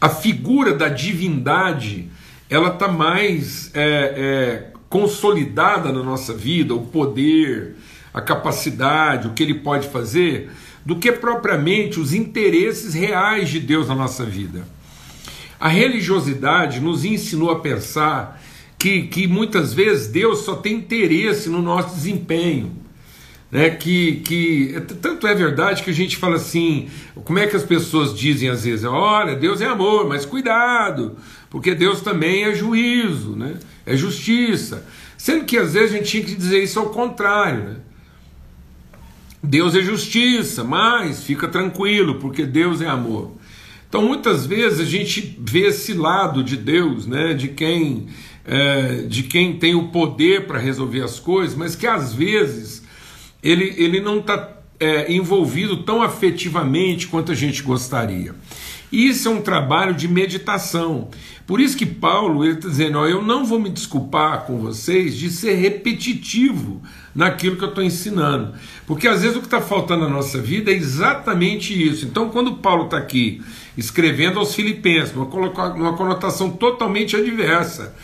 a 0.00 0.08
figura 0.08 0.72
da 0.72 0.88
divindade 0.88 2.08
ela 2.48 2.68
está 2.68 2.88
mais 2.88 3.70
é, 3.74 3.82
é, 3.82 4.72
consolidada 4.88 5.92
na 5.92 6.02
nossa 6.02 6.32
vida, 6.32 6.74
o 6.74 6.86
poder, 6.86 7.76
a 8.14 8.20
capacidade, 8.20 9.26
o 9.26 9.32
que 9.32 9.42
ele 9.42 9.54
pode 9.54 9.88
fazer, 9.88 10.50
do 10.84 10.96
que 10.96 11.10
propriamente 11.10 11.98
os 11.98 12.14
interesses 12.14 12.94
reais 12.94 13.48
de 13.48 13.58
Deus 13.58 13.88
na 13.88 13.94
nossa 13.94 14.24
vida. 14.24 14.66
A 15.58 15.68
religiosidade 15.68 16.78
nos 16.78 17.04
ensinou 17.04 17.50
a 17.50 17.58
pensar 17.58 18.40
que, 18.78 19.02
que 19.02 19.26
muitas 19.26 19.72
vezes 19.72 20.08
Deus 20.08 20.40
só 20.40 20.56
tem 20.56 20.74
interesse 20.74 21.48
no 21.48 21.62
nosso 21.62 21.94
desempenho 21.94 22.86
né, 23.50 23.70
que, 23.70 24.16
que 24.16 24.80
tanto 25.00 25.26
é 25.26 25.34
verdade 25.34 25.82
que 25.82 25.90
a 25.90 25.94
gente 25.94 26.16
fala 26.16 26.36
assim, 26.36 26.88
como 27.24 27.38
é 27.38 27.46
que 27.46 27.56
as 27.56 27.62
pessoas 27.62 28.16
dizem 28.16 28.48
às 28.48 28.64
vezes, 28.64 28.84
olha, 28.84 29.36
Deus 29.36 29.60
é 29.60 29.66
amor, 29.66 30.08
mas 30.08 30.26
cuidado, 30.26 31.16
porque 31.48 31.74
Deus 31.74 32.00
também 32.00 32.44
é 32.44 32.54
juízo, 32.54 33.36
né, 33.36 33.54
é 33.84 33.96
justiça, 33.96 34.86
sendo 35.16 35.44
que 35.44 35.56
às 35.56 35.74
vezes 35.74 35.94
a 35.94 35.96
gente 35.98 36.10
tinha 36.10 36.24
que 36.24 36.34
dizer 36.34 36.62
isso 36.62 36.78
ao 36.78 36.90
contrário, 36.90 37.64
né? 37.64 37.76
Deus 39.42 39.76
é 39.76 39.80
justiça, 39.80 40.64
mas 40.64 41.22
fica 41.22 41.46
tranquilo, 41.46 42.16
porque 42.16 42.44
Deus 42.44 42.80
é 42.80 42.88
amor. 42.88 43.30
Então 43.88 44.02
muitas 44.02 44.44
vezes 44.44 44.80
a 44.80 44.84
gente 44.84 45.38
vê 45.40 45.68
esse 45.68 45.94
lado 45.94 46.42
de 46.42 46.56
Deus, 46.56 47.06
né, 47.06 47.32
de 47.32 47.48
quem 47.48 48.08
é, 48.46 49.02
de 49.08 49.24
quem 49.24 49.58
tem 49.58 49.74
o 49.74 49.88
poder 49.88 50.46
para 50.46 50.58
resolver 50.58 51.02
as 51.02 51.18
coisas, 51.18 51.56
mas 51.56 51.74
que 51.74 51.86
às 51.86 52.14
vezes 52.14 52.84
ele, 53.42 53.74
ele 53.76 54.00
não 54.00 54.20
está 54.20 54.56
é, 54.78 55.12
envolvido 55.12 55.78
tão 55.78 56.02
afetivamente 56.02 57.08
quanto 57.08 57.32
a 57.32 57.34
gente 57.34 57.62
gostaria. 57.62 58.34
Isso 58.90 59.28
é 59.28 59.30
um 59.30 59.42
trabalho 59.42 59.94
de 59.94 60.06
meditação. 60.06 61.08
Por 61.44 61.60
isso 61.60 61.76
que 61.76 61.86
Paulo 61.86 62.44
está 62.44 62.68
dizendo: 62.68 62.98
ó, 62.98 63.06
eu 63.06 63.20
não 63.22 63.44
vou 63.44 63.58
me 63.58 63.68
desculpar 63.68 64.46
com 64.46 64.58
vocês 64.58 65.16
de 65.16 65.28
ser 65.28 65.54
repetitivo 65.54 66.80
naquilo 67.14 67.56
que 67.56 67.64
eu 67.64 67.68
estou 67.68 67.82
ensinando. 67.82 68.54
Porque 68.86 69.08
às 69.08 69.22
vezes 69.22 69.36
o 69.36 69.40
que 69.40 69.46
está 69.46 69.60
faltando 69.60 70.04
na 70.04 70.08
nossa 70.10 70.40
vida 70.40 70.70
é 70.70 70.74
exatamente 70.74 71.74
isso. 71.74 72.04
Então, 72.04 72.30
quando 72.30 72.56
Paulo 72.56 72.84
está 72.84 72.96
aqui 72.96 73.42
escrevendo 73.76 74.38
aos 74.38 74.54
Filipenses, 74.54 75.14
uma, 75.14 75.26
uma 75.26 75.96
conotação 75.96 76.50
totalmente 76.50 77.16
adversa. 77.16 77.94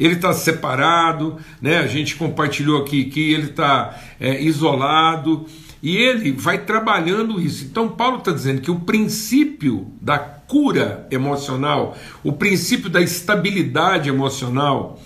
Ele 0.00 0.14
está 0.14 0.32
separado, 0.32 1.36
né? 1.60 1.78
a 1.78 1.86
gente 1.86 2.16
compartilhou 2.16 2.80
aqui 2.80 3.04
que 3.04 3.32
ele 3.32 3.50
está 3.50 4.00
é, 4.18 4.42
isolado, 4.42 5.46
e 5.82 5.96
ele 5.96 6.32
vai 6.32 6.58
trabalhando 6.58 7.40
isso. 7.40 7.64
Então, 7.64 7.88
Paulo 7.88 8.18
está 8.18 8.32
dizendo 8.32 8.60
que 8.60 8.70
o 8.70 8.80
princípio 8.80 9.92
da 10.00 10.18
cura 10.18 11.06
emocional, 11.10 11.96
o 12.24 12.32
princípio 12.32 12.90
da 12.90 13.00
estabilidade 13.00 14.08
emocional, 14.08 15.00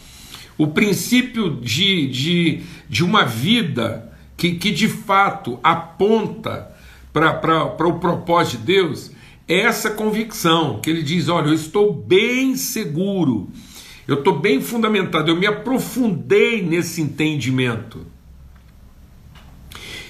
o 0.56 0.68
princípio 0.68 1.56
de, 1.60 2.08
de, 2.08 2.62
de 2.88 3.04
uma 3.04 3.24
vida 3.24 4.12
que, 4.36 4.54
que 4.54 4.70
de 4.70 4.88
fato 4.88 5.58
aponta 5.62 6.72
para 7.12 7.86
o 7.86 7.98
propósito 7.98 8.58
de 8.58 8.66
Deus, 8.66 9.12
é 9.46 9.60
essa 9.60 9.90
convicção 9.90 10.80
que 10.80 10.90
ele 10.90 11.02
diz: 11.02 11.28
olha, 11.28 11.48
eu 11.48 11.54
estou 11.54 11.92
bem 11.92 12.56
seguro, 12.56 13.50
eu 14.06 14.16
estou 14.16 14.38
bem 14.38 14.61
fundamentado, 14.61 15.30
eu 15.30 15.37
me 15.37 15.46
aprofundei 15.46 16.62
nesse 16.62 17.00
entendimento. 17.00 18.06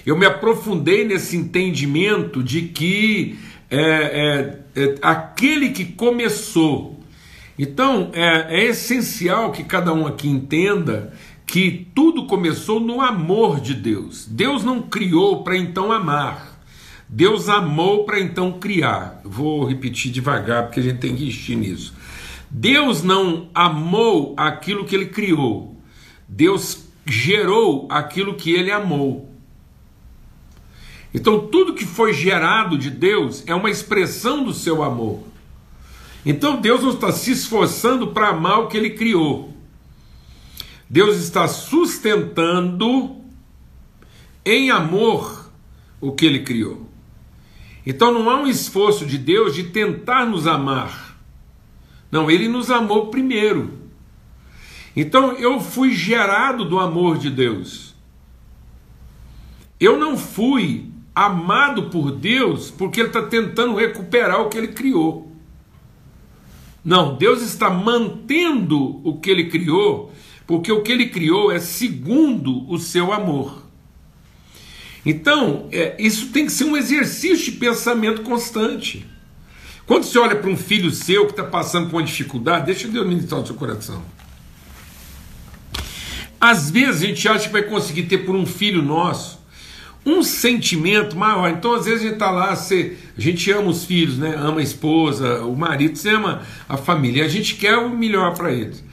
Eu 0.05 0.17
me 0.17 0.25
aprofundei 0.25 1.05
nesse 1.05 1.35
entendimento 1.35 2.43
de 2.43 2.63
que 2.63 3.39
é, 3.69 3.79
é, 3.79 4.59
é, 4.75 4.95
aquele 5.01 5.69
que 5.69 5.85
começou. 5.85 6.99
Então 7.57 8.11
é, 8.13 8.61
é 8.61 8.65
essencial 8.65 9.51
que 9.51 9.63
cada 9.63 9.93
um 9.93 10.05
aqui 10.05 10.27
entenda 10.27 11.13
que 11.47 11.87
tudo 11.95 12.27
começou 12.27 12.79
no 12.79 13.01
amor 13.01 13.59
de 13.59 13.73
Deus. 13.73 14.25
Deus 14.29 14.63
não 14.63 14.81
criou 14.81 15.43
para 15.43 15.57
então 15.57 15.91
amar. 15.91 16.59
Deus 17.07 17.49
amou 17.49 18.03
para 18.03 18.19
então 18.19 18.53
criar. 18.53 19.21
Vou 19.23 19.65
repetir 19.65 20.11
devagar 20.11 20.63
porque 20.63 20.79
a 20.79 20.83
gente 20.83 20.99
tem 20.99 21.15
que 21.15 21.23
insistir 21.27 21.55
nisso. 21.55 21.93
Deus 22.57 23.03
não 23.03 23.49
amou 23.53 24.33
aquilo 24.37 24.85
que 24.85 24.95
ele 24.95 25.07
criou. 25.07 25.75
Deus 26.25 26.85
gerou 27.05 27.85
aquilo 27.91 28.35
que 28.35 28.49
ele 28.49 28.71
amou. 28.71 29.29
Então, 31.13 31.47
tudo 31.47 31.73
que 31.73 31.85
foi 31.85 32.13
gerado 32.13 32.77
de 32.77 32.89
Deus 32.89 33.43
é 33.45 33.53
uma 33.53 33.69
expressão 33.69 34.41
do 34.41 34.53
seu 34.53 34.81
amor. 34.81 35.21
Então, 36.25 36.61
Deus 36.61 36.81
não 36.81 36.91
está 36.91 37.11
se 37.11 37.29
esforçando 37.31 38.13
para 38.13 38.29
amar 38.29 38.61
o 38.61 38.67
que 38.67 38.77
ele 38.77 38.91
criou. 38.91 39.53
Deus 40.89 41.17
está 41.17 41.49
sustentando 41.49 43.17
em 44.45 44.71
amor 44.71 45.51
o 45.99 46.13
que 46.13 46.25
ele 46.25 46.39
criou. 46.39 46.89
Então, 47.85 48.13
não 48.13 48.29
há 48.29 48.37
um 48.37 48.47
esforço 48.47 49.05
de 49.05 49.17
Deus 49.17 49.53
de 49.53 49.63
tentar 49.63 50.25
nos 50.25 50.47
amar. 50.47 51.04
Não, 52.15 52.31
ele 52.31 52.47
nos 52.47 52.71
amou 52.71 53.07
primeiro. 53.07 53.73
Então, 54.95 55.33
eu 55.33 55.59
fui 55.59 55.91
gerado 55.91 56.63
do 56.63 56.79
amor 56.79 57.17
de 57.17 57.29
Deus. 57.29 57.93
Eu 59.77 59.99
não 59.99 60.17
fui 60.17 60.89
amado 61.13 61.89
por 61.89 62.13
Deus 62.13 62.71
porque 62.71 63.01
ele 63.01 63.09
está 63.09 63.21
tentando 63.21 63.75
recuperar 63.75 64.39
o 64.39 64.47
que 64.47 64.57
ele 64.57 64.69
criou. 64.69 65.29
Não, 66.85 67.17
Deus 67.17 67.41
está 67.41 67.69
mantendo 67.69 69.01
o 69.05 69.19
que 69.19 69.29
ele 69.29 69.49
criou, 69.49 70.13
porque 70.47 70.71
o 70.71 70.83
que 70.83 70.93
ele 70.93 71.07
criou 71.07 71.51
é 71.51 71.59
segundo 71.59 72.65
o 72.71 72.79
seu 72.79 73.11
amor. 73.11 73.61
Então, 75.05 75.67
é, 75.69 75.97
isso 75.99 76.31
tem 76.31 76.45
que 76.45 76.53
ser 76.53 76.63
um 76.63 76.77
exercício 76.77 77.51
de 77.51 77.57
pensamento 77.59 78.21
constante. 78.21 79.05
Quando 79.85 80.03
você 80.03 80.17
olha 80.17 80.35
para 80.35 80.49
um 80.49 80.57
filho 80.57 80.89
seu 80.91 81.25
que 81.25 81.31
está 81.31 81.43
passando 81.43 81.89
por 81.89 81.97
uma 81.97 82.03
dificuldade, 82.03 82.65
deixa 82.65 82.87
Deus 82.87 83.07
ministrar 83.07 83.41
o 83.41 83.45
seu 83.45 83.55
coração. 83.55 84.03
Às 86.41 86.69
vezes 86.69 87.03
a 87.03 87.05
gente 87.07 87.27
acha 87.27 87.47
que 87.47 87.53
vai 87.53 87.63
conseguir 87.63 88.03
ter 88.03 88.19
por 88.19 88.35
um 88.35 88.45
filho 88.45 88.81
nosso 88.81 89.45
um 90.05 90.21
sentimento 90.21 91.17
maior. 91.17 91.49
Então, 91.49 91.73
às 91.73 91.85
vezes, 91.85 92.01
a 92.01 92.03
gente 92.03 92.13
está 92.13 92.29
lá, 92.29 92.55
você, 92.55 92.95
a 93.17 93.19
gente 93.19 93.49
ama 93.51 93.69
os 93.69 93.85
filhos, 93.85 94.17
né? 94.17 94.35
ama 94.37 94.59
a 94.59 94.63
esposa, 94.63 95.41
o 95.43 95.55
marido, 95.55 95.97
você 95.97 96.09
ama 96.09 96.43
a 96.69 96.77
família, 96.77 97.25
a 97.25 97.27
gente 97.27 97.55
quer 97.55 97.77
o 97.77 97.89
melhor 97.89 98.35
para 98.35 98.51
eles. 98.51 98.83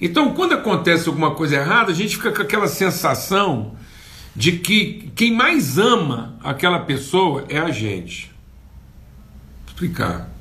Então, 0.00 0.34
quando 0.34 0.54
acontece 0.54 1.08
alguma 1.08 1.30
coisa 1.30 1.56
errada, 1.56 1.92
a 1.92 1.94
gente 1.94 2.16
fica 2.16 2.32
com 2.32 2.42
aquela 2.42 2.66
sensação 2.66 3.76
de 4.34 4.52
que 4.52 5.10
quem 5.14 5.32
mais 5.32 5.78
ama 5.78 6.36
aquela 6.42 6.80
pessoa 6.80 7.44
é 7.48 7.58
a 7.58 7.70
gente. 7.70 8.30
Vou 9.64 9.68
explicar. 9.68 10.35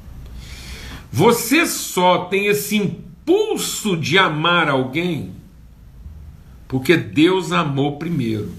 Você 1.16 1.66
só 1.66 2.26
tem 2.26 2.48
esse 2.48 2.76
impulso 2.76 3.96
de 3.96 4.18
amar 4.18 4.68
alguém 4.68 5.34
porque 6.68 6.98
Deus 6.98 7.54
amou 7.54 7.98
primeiro. 7.98 8.52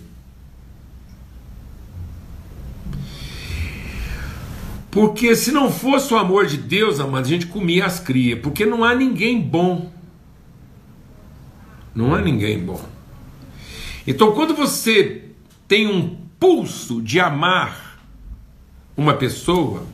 Porque 4.91 5.37
se 5.37 5.53
não 5.53 5.71
fosse 5.71 6.15
o 6.15 6.17
amor 6.17 6.47
de 6.47 6.57
Deus, 6.57 6.99
amado, 6.99 7.27
a 7.27 7.29
gente 7.29 7.47
comia 7.47 7.85
as 7.85 8.01
crias. 8.01 8.41
Porque 8.41 8.65
não 8.65 8.83
há 8.83 8.95
ninguém 8.95 9.39
bom. 9.39 9.93
Não 11.95 12.15
há 12.15 12.23
ninguém 12.23 12.59
bom. 12.59 12.83
Então, 14.07 14.33
quando 14.33 14.55
você 14.55 15.27
tem 15.69 15.87
um 15.87 16.17
pulso 16.41 17.03
de 17.03 17.21
amar 17.21 18.01
uma 18.97 19.13
pessoa, 19.13 19.85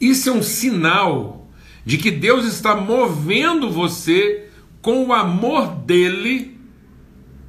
isso 0.00 0.28
é 0.28 0.32
um 0.32 0.44
sinal 0.44 1.39
de 1.84 1.98
que 1.98 2.10
Deus 2.10 2.44
está 2.44 2.74
movendo 2.74 3.70
você 3.70 4.48
com 4.82 5.06
o 5.06 5.12
amor 5.12 5.68
dele 5.68 6.58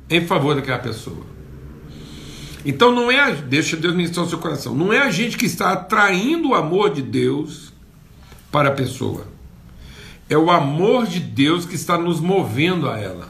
em 0.09 0.25
favor 0.25 0.55
daquela 0.55 0.79
pessoa. 0.79 1.25
Então 2.65 2.93
não 2.93 3.11
é, 3.11 3.33
deixa 3.33 3.75
Deus 3.75 3.95
ministrar 3.95 4.25
o 4.25 4.29
seu 4.29 4.37
coração, 4.37 4.75
não 4.75 4.93
é 4.93 4.99
a 4.99 5.09
gente 5.09 5.37
que 5.37 5.45
está 5.45 5.71
atraindo 5.71 6.49
o 6.49 6.55
amor 6.55 6.91
de 6.91 7.01
Deus 7.01 7.73
para 8.51 8.69
a 8.69 8.73
pessoa. 8.73 9.27
É 10.29 10.37
o 10.37 10.51
amor 10.51 11.07
de 11.07 11.19
Deus 11.19 11.65
que 11.65 11.75
está 11.75 11.97
nos 11.97 12.19
movendo 12.19 12.89
a 12.89 12.97
ela. 12.97 13.29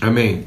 Amém. 0.00 0.46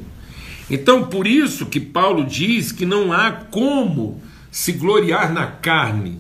Então, 0.70 1.04
por 1.04 1.28
isso 1.28 1.66
que 1.66 1.80
Paulo 1.80 2.26
diz 2.26 2.72
que 2.72 2.86
não 2.86 3.12
há 3.12 3.32
como 3.32 4.22
se 4.50 4.72
gloriar 4.72 5.32
na 5.32 5.48
carne. 5.48 6.20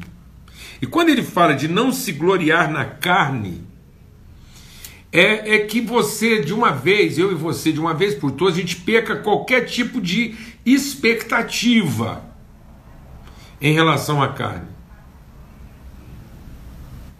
E 0.81 0.87
quando 0.87 1.09
ele 1.09 1.23
fala 1.23 1.53
de 1.53 1.67
não 1.67 1.91
se 1.91 2.11
gloriar 2.11 2.71
na 2.71 2.85
carne, 2.85 3.63
é, 5.11 5.55
é 5.55 5.59
que 5.59 5.81
você, 5.81 6.41
de 6.41 6.53
uma 6.53 6.71
vez, 6.71 7.19
eu 7.19 7.31
e 7.31 7.35
você, 7.35 7.71
de 7.71 7.79
uma 7.79 7.93
vez 7.93 8.15
por 8.15 8.31
todas, 8.31 8.55
a 8.55 8.61
gente 8.61 8.77
perca 8.77 9.17
qualquer 9.17 9.65
tipo 9.65 10.01
de 10.01 10.35
expectativa 10.65 12.23
em 13.61 13.73
relação 13.73 14.23
à 14.23 14.29
carne. 14.29 14.71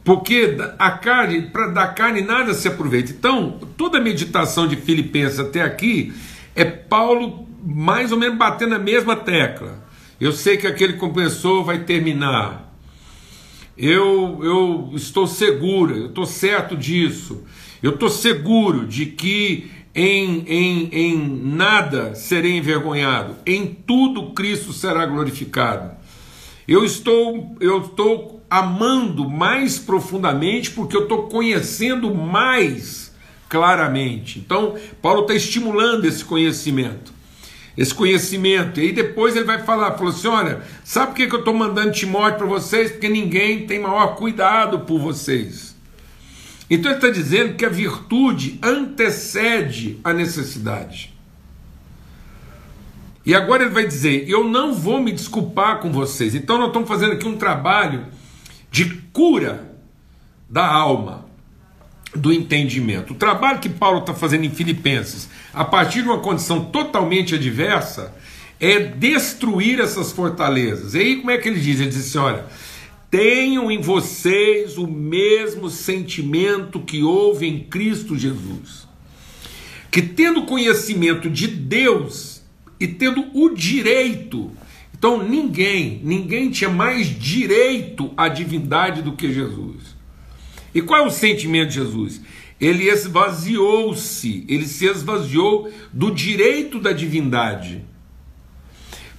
Porque 0.03 0.57
a 0.79 0.91
carne, 0.91 1.43
para 1.43 1.67
da 1.67 1.87
carne 1.87 2.21
nada 2.21 2.55
se 2.55 2.67
aproveita. 2.67 3.11
Então, 3.11 3.59
toda 3.77 3.99
a 3.99 4.01
meditação 4.01 4.67
de 4.67 4.75
Filipenses 4.75 5.39
até 5.39 5.61
aqui 5.61 6.11
é 6.55 6.65
Paulo 6.65 7.47
mais 7.63 8.11
ou 8.11 8.17
menos 8.17 8.37
batendo 8.37 8.73
a 8.73 8.79
mesma 8.79 9.15
tecla. 9.15 9.83
Eu 10.19 10.31
sei 10.31 10.57
que 10.57 10.65
aquele 10.65 10.93
compressor 10.93 11.63
vai 11.63 11.79
terminar. 11.79 12.70
Eu, 13.81 14.39
eu 14.43 14.91
estou 14.93 15.25
seguro, 15.25 15.97
eu 15.97 16.05
estou 16.05 16.27
certo 16.27 16.77
disso. 16.77 17.43
Eu 17.81 17.95
estou 17.95 18.09
seguro 18.09 18.85
de 18.85 19.07
que 19.07 19.71
em, 19.95 20.43
em, 20.47 20.89
em 20.91 21.17
nada 21.17 22.13
serei 22.13 22.57
envergonhado, 22.57 23.37
em 23.43 23.65
tudo 23.65 24.33
Cristo 24.33 24.71
será 24.71 25.03
glorificado. 25.07 25.95
Eu 26.67 26.85
estou, 26.85 27.57
eu 27.59 27.81
estou 27.81 28.43
amando 28.47 29.27
mais 29.27 29.79
profundamente 29.79 30.69
porque 30.69 30.95
eu 30.95 31.03
estou 31.03 31.23
conhecendo 31.23 32.13
mais 32.13 33.11
claramente. 33.49 34.37
Então, 34.37 34.75
Paulo 35.01 35.21
está 35.21 35.33
estimulando 35.33 36.05
esse 36.05 36.23
conhecimento. 36.23 37.11
Esse 37.77 37.93
conhecimento, 37.93 38.79
e 38.79 38.83
aí 38.83 38.91
depois 38.91 39.35
ele 39.35 39.45
vai 39.45 39.63
falar, 39.63 39.93
falou 39.93 40.09
assim: 40.09 40.27
olha, 40.27 40.61
sabe 40.83 41.07
por 41.07 41.15
que 41.15 41.35
eu 41.35 41.39
estou 41.39 41.53
mandando 41.53 41.91
Timóteo 41.91 42.39
para 42.39 42.47
vocês? 42.47 42.91
Porque 42.91 43.07
ninguém 43.07 43.65
tem 43.65 43.79
maior 43.79 44.15
cuidado 44.15 44.79
por 44.81 44.99
vocês. 44.99 45.75
Então 46.69 46.91
ele 46.91 46.97
está 46.97 47.09
dizendo 47.09 47.55
que 47.55 47.65
a 47.65 47.69
virtude 47.69 48.59
antecede 48.61 49.99
a 50.03 50.13
necessidade. 50.13 51.13
E 53.25 53.35
agora 53.35 53.63
ele 53.63 53.73
vai 53.73 53.85
dizer: 53.85 54.29
Eu 54.29 54.43
não 54.43 54.73
vou 54.73 55.01
me 55.01 55.11
desculpar 55.11 55.79
com 55.79 55.91
vocês. 55.91 56.35
Então 56.35 56.57
nós 56.57 56.67
estamos 56.67 56.87
fazendo 56.87 57.13
aqui 57.13 57.27
um 57.27 57.37
trabalho 57.37 58.07
de 58.69 58.85
cura 59.13 59.69
da 60.49 60.65
alma, 60.65 61.25
do 62.15 62.33
entendimento. 62.33 63.13
O 63.13 63.15
trabalho 63.15 63.59
que 63.59 63.69
Paulo 63.69 63.99
está 63.99 64.13
fazendo 64.13 64.45
em 64.45 64.49
Filipenses, 64.49 65.29
a 65.53 65.65
partir 65.65 66.01
de 66.01 66.07
uma 66.07 66.19
condição 66.19 66.65
totalmente 66.65 67.35
adversa, 67.35 68.13
é 68.59 68.79
destruir 68.79 69.79
essas 69.79 70.11
fortalezas. 70.11 70.93
E 70.93 70.99
aí, 70.99 71.15
como 71.17 71.31
é 71.31 71.37
que 71.37 71.49
ele 71.49 71.59
diz? 71.59 71.79
Ele 71.79 71.89
diz 71.89 72.07
assim: 72.07 72.17
olha, 72.19 72.45
tenham 73.09 73.71
em 73.71 73.81
vocês 73.81 74.77
o 74.77 74.87
mesmo 74.87 75.69
sentimento 75.69 76.79
que 76.79 77.03
houve 77.03 77.47
em 77.47 77.59
Cristo 77.59 78.17
Jesus, 78.17 78.87
que 79.89 80.01
tendo 80.01 80.45
conhecimento 80.45 81.29
de 81.29 81.47
Deus 81.47 82.41
e 82.79 82.87
tendo 82.87 83.25
o 83.33 83.49
direito, 83.49 84.51
então 84.97 85.21
ninguém, 85.21 85.99
ninguém 86.03 86.49
tinha 86.51 86.69
mais 86.69 87.07
direito 87.07 88.11
à 88.15 88.27
divindade 88.27 89.01
do 89.01 89.13
que 89.13 89.33
Jesus. 89.33 89.95
E 90.73 90.81
qual 90.81 91.03
é 91.03 91.07
o 91.07 91.11
sentimento 91.11 91.69
de 91.69 91.75
Jesus? 91.75 92.21
Ele 92.61 92.87
esvaziou-se, 92.87 94.45
ele 94.47 94.67
se 94.67 94.85
esvaziou 94.85 95.73
do 95.91 96.11
direito 96.11 96.79
da 96.79 96.93
divindade 96.93 97.83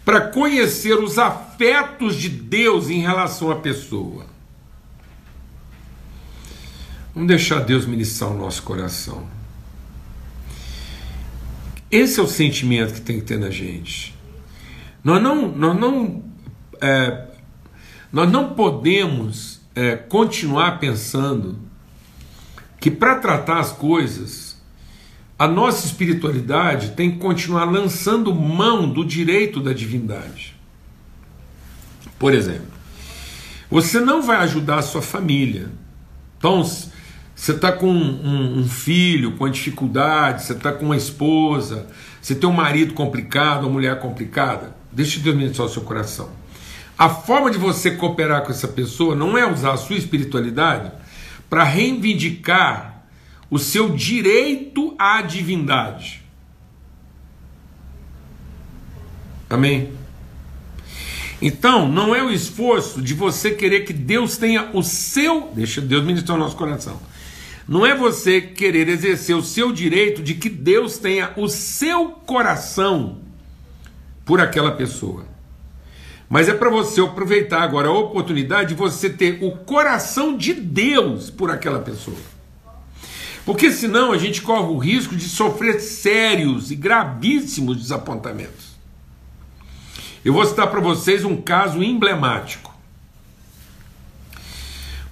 para 0.05 0.21
conhecer 0.21 0.95
os 0.95 1.19
afetos 1.19 2.15
de 2.15 2.29
Deus 2.29 2.89
em 2.89 3.01
relação 3.01 3.51
à 3.51 3.57
pessoa. 3.57 4.27
Vamos 7.13 7.27
deixar 7.29 7.59
Deus 7.59 7.85
ministrar 7.85 8.31
o 8.31 8.39
nosso 8.39 8.63
coração. 8.63 9.27
Esse 11.91 12.21
é 12.21 12.23
o 12.23 12.29
sentimento 12.29 12.95
que 12.95 13.01
tem 13.01 13.19
que 13.19 13.27
ter 13.27 13.39
na 13.39 13.51
gente. 13.51 14.17
Nós 15.03 15.21
não, 15.21 15.49
nós 15.49 15.79
não, 15.79 16.23
é, 16.81 17.27
nós 18.13 18.31
não 18.31 18.55
podemos 18.55 19.61
é, 19.75 19.97
continuar 19.97 20.79
pensando 20.79 21.72
que 22.83 22.91
para 22.91 23.15
tratar 23.15 23.61
as 23.61 23.71
coisas 23.71 24.61
a 25.39 25.47
nossa 25.47 25.87
espiritualidade 25.87 26.91
tem 26.91 27.13
que 27.13 27.19
continuar 27.19 27.65
lançando 27.65 28.35
mão 28.35 28.89
do 28.89 29.05
direito 29.05 29.61
da 29.61 29.73
divindade. 29.73 30.57
Por 32.19 32.35
exemplo, 32.35 32.67
você 33.71 34.01
não 34.01 34.21
vai 34.21 34.39
ajudar 34.39 34.79
a 34.79 34.83
sua 34.83 35.01
família. 35.01 35.71
Então, 36.39 36.65
você 36.65 37.53
está 37.53 37.71
com 37.71 37.89
um, 37.89 38.59
um, 38.59 38.69
filho 38.69 39.37
com 39.37 39.49
dificuldade, 39.49 40.43
você 40.43 40.53
está 40.53 40.73
com 40.73 40.85
uma 40.85 40.97
esposa, 40.97 41.87
você 42.21 42.35
tem 42.35 42.49
um 42.49 42.53
marido 42.53 42.95
complicado, 42.95 43.63
uma 43.63 43.71
mulher 43.71 44.01
complicada. 44.01 44.75
Deixa 44.91 45.21
Deus 45.21 45.37
ministrar 45.37 45.69
o 45.69 45.71
seu 45.71 45.83
coração. 45.83 46.31
A 46.99 47.09
forma 47.09 47.49
de 47.49 47.59
você 47.59 47.93
cooperar 47.93 48.43
com 48.43 48.51
essa 48.51 48.69
pessoa 48.69 49.15
não 49.15 49.39
é 49.39 49.49
usar 49.51 49.73
a 49.73 49.77
sua 49.77 49.97
espiritualidade 49.97 51.02
para 51.53 51.65
reivindicar 51.65 53.05
o 53.51 53.59
seu 53.59 53.91
direito 53.91 54.95
à 54.99 55.21
divindade. 55.21 56.23
Amém? 59.51 59.93
Então, 61.43 61.87
não 61.87 62.15
é 62.15 62.23
o 62.23 62.31
esforço 62.31 63.03
de 63.03 63.13
você 63.13 63.51
querer 63.51 63.81
que 63.81 63.93
Deus 63.93 64.39
tenha 64.39 64.71
o 64.73 64.83
seu. 64.83 65.53
Deixa 65.55 65.83
Deus 65.83 66.03
ministrar 66.03 66.39
o 66.39 66.41
nosso 66.41 66.57
coração. 66.57 66.99
Não 67.69 67.85
é 67.85 67.95
você 67.95 68.41
querer 68.41 68.89
exercer 68.89 69.37
o 69.37 69.43
seu 69.43 69.75
direito 69.75 70.23
de 70.23 70.33
que 70.33 70.49
Deus 70.49 70.97
tenha 70.97 71.35
o 71.37 71.49
seu 71.51 72.13
coração 72.13 73.19
por 74.25 74.41
aquela 74.41 74.73
pessoa. 74.73 75.27
Mas 76.33 76.49
é 76.49 76.55
para 76.55 76.71
você 76.71 76.99
aproveitar 77.03 77.61
agora 77.61 77.89
a 77.89 77.93
oportunidade 77.93 78.71
de 78.71 78.75
você 78.75 79.11
ter 79.11 79.45
o 79.45 79.51
coração 79.51 80.35
de 80.35 80.55
Deus 80.55 81.29
por 81.29 81.51
aquela 81.51 81.81
pessoa. 81.81 82.17
Porque 83.45 83.71
senão 83.71 84.13
a 84.13 84.17
gente 84.17 84.41
corre 84.41 84.73
o 84.73 84.79
risco 84.79 85.15
de 85.15 85.29
sofrer 85.29 85.79
sérios 85.79 86.71
e 86.71 86.75
gravíssimos 86.75 87.77
desapontamentos. 87.77 88.79
Eu 90.25 90.33
vou 90.33 90.47
citar 90.47 90.69
para 90.71 90.81
vocês 90.81 91.23
um 91.23 91.37
caso 91.37 91.83
emblemático. 91.83 92.75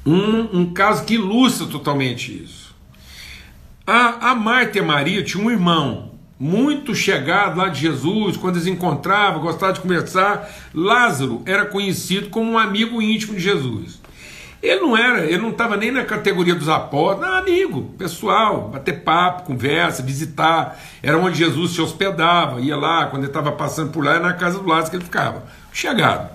Um, 0.06 0.60
um 0.60 0.72
caso 0.72 1.04
que 1.04 1.16
ilustra 1.16 1.66
totalmente 1.66 2.44
isso. 2.44 2.74
A, 3.86 4.30
a 4.30 4.34
Marta 4.34 4.78
e 4.78 4.80
a 4.80 4.84
Maria 4.84 5.22
tinham 5.22 5.48
um 5.48 5.50
irmão 5.50 6.09
muito 6.40 6.94
chegado 6.94 7.58
lá 7.58 7.68
de 7.68 7.78
Jesus, 7.78 8.38
quando 8.38 8.56
eles 8.56 8.66
encontravam, 8.66 9.42
gostavam 9.42 9.74
de 9.74 9.80
conversar. 9.80 10.50
Lázaro 10.72 11.42
era 11.44 11.66
conhecido 11.66 12.30
como 12.30 12.52
um 12.52 12.58
amigo 12.58 13.02
íntimo 13.02 13.34
de 13.34 13.40
Jesus. 13.40 14.00
Ele 14.62 14.80
não 14.80 14.96
era, 14.96 15.24
ele 15.24 15.38
não 15.38 15.50
estava 15.50 15.76
nem 15.76 15.90
na 15.90 16.04
categoria 16.04 16.54
dos 16.54 16.68
apóstolos, 16.68 17.26
não, 17.26 17.36
amigo, 17.36 17.94
pessoal, 17.98 18.68
bater 18.68 19.02
papo, 19.02 19.42
conversa, 19.44 20.02
visitar. 20.02 20.80
Era 21.02 21.18
onde 21.18 21.38
Jesus 21.38 21.72
se 21.72 21.80
hospedava, 21.80 22.60
ia 22.60 22.76
lá, 22.76 23.06
quando 23.06 23.22
ele 23.22 23.30
estava 23.30 23.52
passando 23.52 23.90
por 23.90 24.02
lá, 24.02 24.12
era 24.12 24.20
na 24.20 24.32
casa 24.32 24.58
do 24.58 24.66
Lázaro 24.66 24.90
que 24.90 24.96
ele 24.96 25.04
ficava. 25.04 25.44
Chegado. 25.72 26.30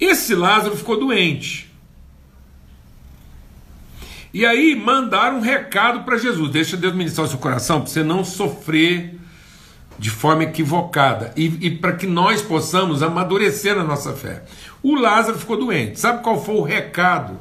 Esse 0.00 0.34
Lázaro 0.34 0.76
ficou 0.76 0.98
doente. 0.98 1.72
E 4.36 4.44
aí 4.44 4.76
mandaram 4.76 5.38
um 5.38 5.40
recado 5.40 6.04
para 6.04 6.18
Jesus: 6.18 6.50
deixa 6.50 6.76
Deus 6.76 6.94
ministrar 6.94 7.26
o 7.26 7.30
seu 7.30 7.38
coração, 7.38 7.80
para 7.80 7.88
você 7.88 8.04
não 8.04 8.22
sofrer 8.22 9.18
de 9.98 10.10
forma 10.10 10.44
equivocada 10.44 11.32
e, 11.34 11.46
e 11.66 11.70
para 11.70 11.94
que 11.94 12.06
nós 12.06 12.42
possamos 12.42 13.02
amadurecer 13.02 13.74
na 13.74 13.82
nossa 13.82 14.12
fé. 14.12 14.44
O 14.82 14.94
Lázaro 14.94 15.38
ficou 15.38 15.56
doente. 15.56 15.98
Sabe 15.98 16.22
qual 16.22 16.44
foi 16.44 16.56
o 16.56 16.62
recado 16.62 17.38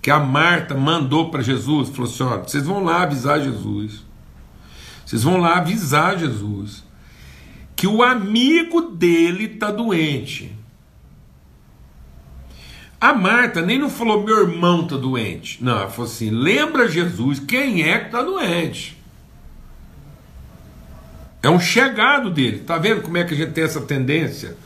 que 0.00 0.10
a 0.10 0.18
Marta 0.18 0.74
mandou 0.74 1.30
para 1.30 1.42
Jesus? 1.42 1.90
Falou 1.90 2.10
assim: 2.10 2.22
olha, 2.22 2.42
vocês 2.44 2.64
vão 2.64 2.82
lá 2.82 3.02
avisar 3.02 3.38
Jesus. 3.38 4.02
Vocês 5.04 5.22
vão 5.22 5.36
lá 5.36 5.58
avisar 5.58 6.18
Jesus 6.18 6.82
que 7.76 7.86
o 7.86 8.02
amigo 8.02 8.80
dele 8.80 9.44
está 9.44 9.70
doente. 9.70 10.50
A 13.00 13.14
Marta 13.14 13.62
nem 13.62 13.78
não 13.78 13.88
falou 13.88 14.22
meu 14.22 14.48
irmão 14.48 14.82
está 14.82 14.96
doente. 14.96 15.62
Não, 15.62 15.78
ela 15.78 15.88
falou 15.88 16.10
assim: 16.10 16.30
lembra 16.30 16.88
Jesus 16.88 17.40
quem 17.40 17.82
é 17.82 17.98
que 17.98 18.06
está 18.06 18.22
doente. 18.22 18.96
É 21.42 21.48
um 21.48 21.58
chegado 21.58 22.30
dele. 22.30 22.58
Tá 22.58 22.76
vendo 22.76 23.00
como 23.00 23.16
é 23.16 23.24
que 23.24 23.32
a 23.32 23.36
gente 23.36 23.52
tem 23.52 23.64
essa 23.64 23.80
tendência? 23.80 24.56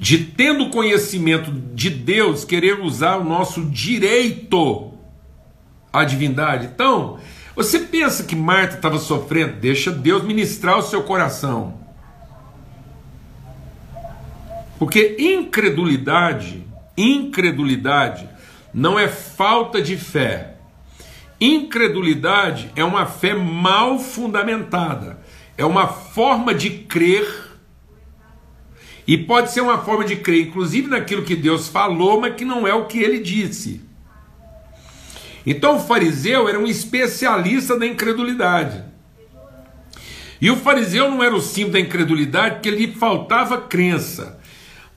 de 0.00 0.16
tendo 0.16 0.70
conhecimento 0.70 1.52
de 1.52 1.90
Deus, 1.90 2.42
querer 2.42 2.80
usar 2.80 3.16
o 3.16 3.24
nosso 3.24 3.66
direito 3.66 4.94
à 5.92 6.04
divindade. 6.04 6.70
Então, 6.74 7.18
você 7.54 7.80
pensa 7.80 8.24
que 8.24 8.34
Marta 8.34 8.76
estava 8.76 8.96
sofrendo? 8.96 9.60
Deixa 9.60 9.90
Deus 9.90 10.24
ministrar 10.24 10.78
o 10.78 10.82
seu 10.82 11.02
coração. 11.02 11.74
Porque 14.78 15.16
incredulidade, 15.18 16.66
incredulidade 17.00 18.28
não 18.72 18.98
é 18.98 19.08
falta 19.08 19.80
de 19.80 19.96
fé. 19.96 20.56
Incredulidade 21.40 22.70
é 22.76 22.84
uma 22.84 23.06
fé 23.06 23.34
mal 23.34 23.98
fundamentada. 23.98 25.18
É 25.56 25.64
uma 25.64 25.88
forma 25.88 26.54
de 26.54 26.70
crer 26.70 27.50
e 29.06 29.18
pode 29.18 29.50
ser 29.50 29.60
uma 29.60 29.78
forma 29.78 30.04
de 30.04 30.16
crer, 30.16 30.46
inclusive 30.46 30.86
naquilo 30.86 31.24
que 31.24 31.34
Deus 31.34 31.68
falou, 31.68 32.20
mas 32.20 32.34
que 32.34 32.44
não 32.44 32.66
é 32.66 32.72
o 32.72 32.86
que 32.86 32.98
ele 32.98 33.18
disse. 33.18 33.80
Então 35.44 35.76
o 35.76 35.80
fariseu 35.80 36.48
era 36.48 36.58
um 36.58 36.66
especialista 36.66 37.78
da 37.78 37.86
incredulidade. 37.86 38.84
E 40.40 40.50
o 40.50 40.56
fariseu 40.56 41.10
não 41.10 41.22
era 41.22 41.34
o 41.34 41.40
símbolo 41.40 41.72
da 41.72 41.80
incredulidade 41.80 42.54
porque 42.56 42.70
lhe 42.70 42.94
faltava 42.94 43.60
crença. 43.60 44.39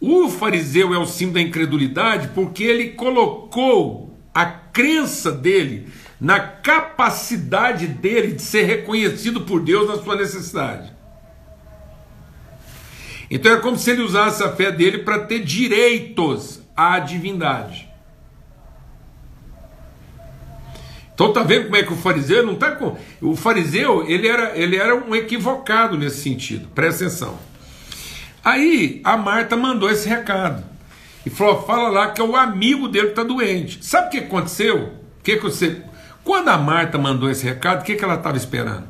O 0.05 0.27
fariseu 0.27 0.93
é 0.93 0.97
o 0.97 1.05
símbolo 1.05 1.35
da 1.35 1.41
incredulidade 1.41 2.31
porque 2.35 2.61
ele 2.61 2.89
colocou 2.89 4.13
a 4.33 4.45
crença 4.45 5.31
dele 5.31 5.87
na 6.19 6.41
capacidade 6.41 7.87
dele 7.87 8.33
de 8.33 8.41
ser 8.41 8.63
reconhecido 8.63 9.45
por 9.45 9.61
Deus 9.61 9.87
na 9.87 10.03
sua 10.03 10.17
necessidade. 10.17 10.91
Então 13.31 13.53
é 13.53 13.61
como 13.61 13.77
se 13.77 13.91
ele 13.91 14.01
usasse 14.01 14.43
a 14.43 14.53
fé 14.53 14.73
dele 14.73 14.97
para 14.97 15.19
ter 15.19 15.39
direitos 15.39 16.61
à 16.75 16.99
divindade. 16.99 17.89
Então 21.13 21.31
tá 21.31 21.43
vendo 21.43 21.67
como 21.67 21.77
é 21.77 21.83
que 21.83 21.93
o 21.93 21.95
fariseu 21.95 22.45
não 22.45 22.55
está 22.55 22.71
com. 22.75 22.97
O 23.21 23.37
fariseu 23.37 24.05
ele 24.05 24.27
era, 24.27 24.51
ele 24.59 24.75
era 24.75 24.93
um 24.97 25.15
equivocado 25.15 25.97
nesse 25.97 26.17
sentido, 26.17 26.67
presta 26.75 27.05
atenção. 27.05 27.52
Aí 28.43 28.99
a 29.03 29.15
Marta 29.15 29.55
mandou 29.55 29.89
esse 29.89 30.07
recado. 30.07 30.63
E 31.25 31.29
falou: 31.29 31.63
fala 31.65 31.89
lá 31.89 32.11
que 32.11 32.21
é 32.21 32.23
o 32.23 32.35
amigo 32.35 32.87
dele 32.87 33.07
que 33.07 33.11
está 33.11 33.23
doente. 33.23 33.83
Sabe 33.83 34.07
o 34.07 34.09
que 34.11 34.17
aconteceu? 34.19 34.93
O 35.19 35.23
que, 35.23 35.37
você. 35.37 35.81
Quando 36.23 36.49
a 36.49 36.57
Marta 36.57 36.97
mandou 36.97 37.29
esse 37.29 37.45
recado, 37.45 37.81
o 37.81 37.83
que, 37.83 37.95
que 37.95 38.03
ela 38.03 38.15
estava 38.15 38.37
esperando? 38.37 38.83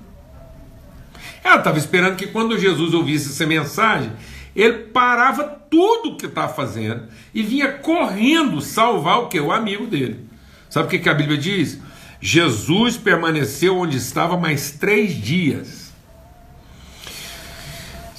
Ela 1.44 1.58
estava 1.58 1.78
esperando 1.78 2.16
que 2.16 2.28
quando 2.28 2.58
Jesus 2.58 2.94
ouvisse 2.94 3.30
essa 3.30 3.46
mensagem, 3.46 4.12
ele 4.56 4.74
parava 4.74 5.44
tudo 5.44 6.12
o 6.12 6.18
que 6.18 6.28
estava 6.28 6.54
fazendo 6.54 7.04
e 7.34 7.42
vinha 7.44 7.74
correndo 7.74 8.62
salvar 8.62 9.20
o 9.20 9.28
que? 9.28 9.40
O 9.40 9.52
amigo 9.52 9.86
dele. 9.86 10.28
Sabe 10.70 10.88
o 10.88 10.90
que, 10.90 11.00
que 11.00 11.10
a 11.10 11.14
Bíblia 11.14 11.38
diz? 11.38 11.80
Jesus 12.22 12.98
permaneceu 12.98 13.78
onde 13.78 13.98
estava 13.98 14.38
mais 14.38 14.72
três 14.72 15.14
dias. 15.14 15.83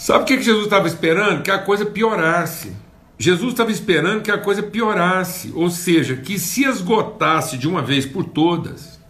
Sabe 0.04 0.24
o 0.24 0.26
que, 0.26 0.42
Jesus 0.42 0.64
estava 0.64 0.86
esperando? 0.86 1.42
Que 1.42 1.50
a 1.50 1.58
coisa 1.58 1.86
piorasse. 1.86 2.76
Jesus 3.18 3.52
estava 3.52 3.70
esperando 3.70 4.20
que 4.20 4.30
a 4.30 4.36
coisa 4.36 4.62
piorasse, 4.62 5.50
ou 5.54 5.70
seja, 5.70 6.14
que 6.14 6.38
se 6.38 6.62
esgotasse 6.62 7.56
de 7.56 7.66
uma 7.66 7.80
vez 7.80 8.04
por 8.04 8.22
todas 8.24 9.00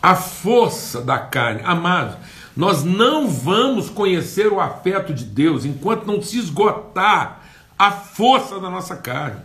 a 0.00 0.14
força 0.14 1.00
da 1.00 1.18
carne. 1.18 1.60
Amados, 1.64 2.18
nós 2.56 2.84
não 2.84 3.26
vamos 3.26 3.90
conhecer 3.90 4.46
o 4.46 4.60
afeto 4.60 5.12
de 5.12 5.24
Deus 5.24 5.64
enquanto 5.64 6.06
não 6.06 6.22
se 6.22 6.38
esgotar 6.38 7.40
a 7.76 7.90
força 7.90 8.60
da 8.60 8.70
nossa 8.70 8.94
carne. 8.94 9.42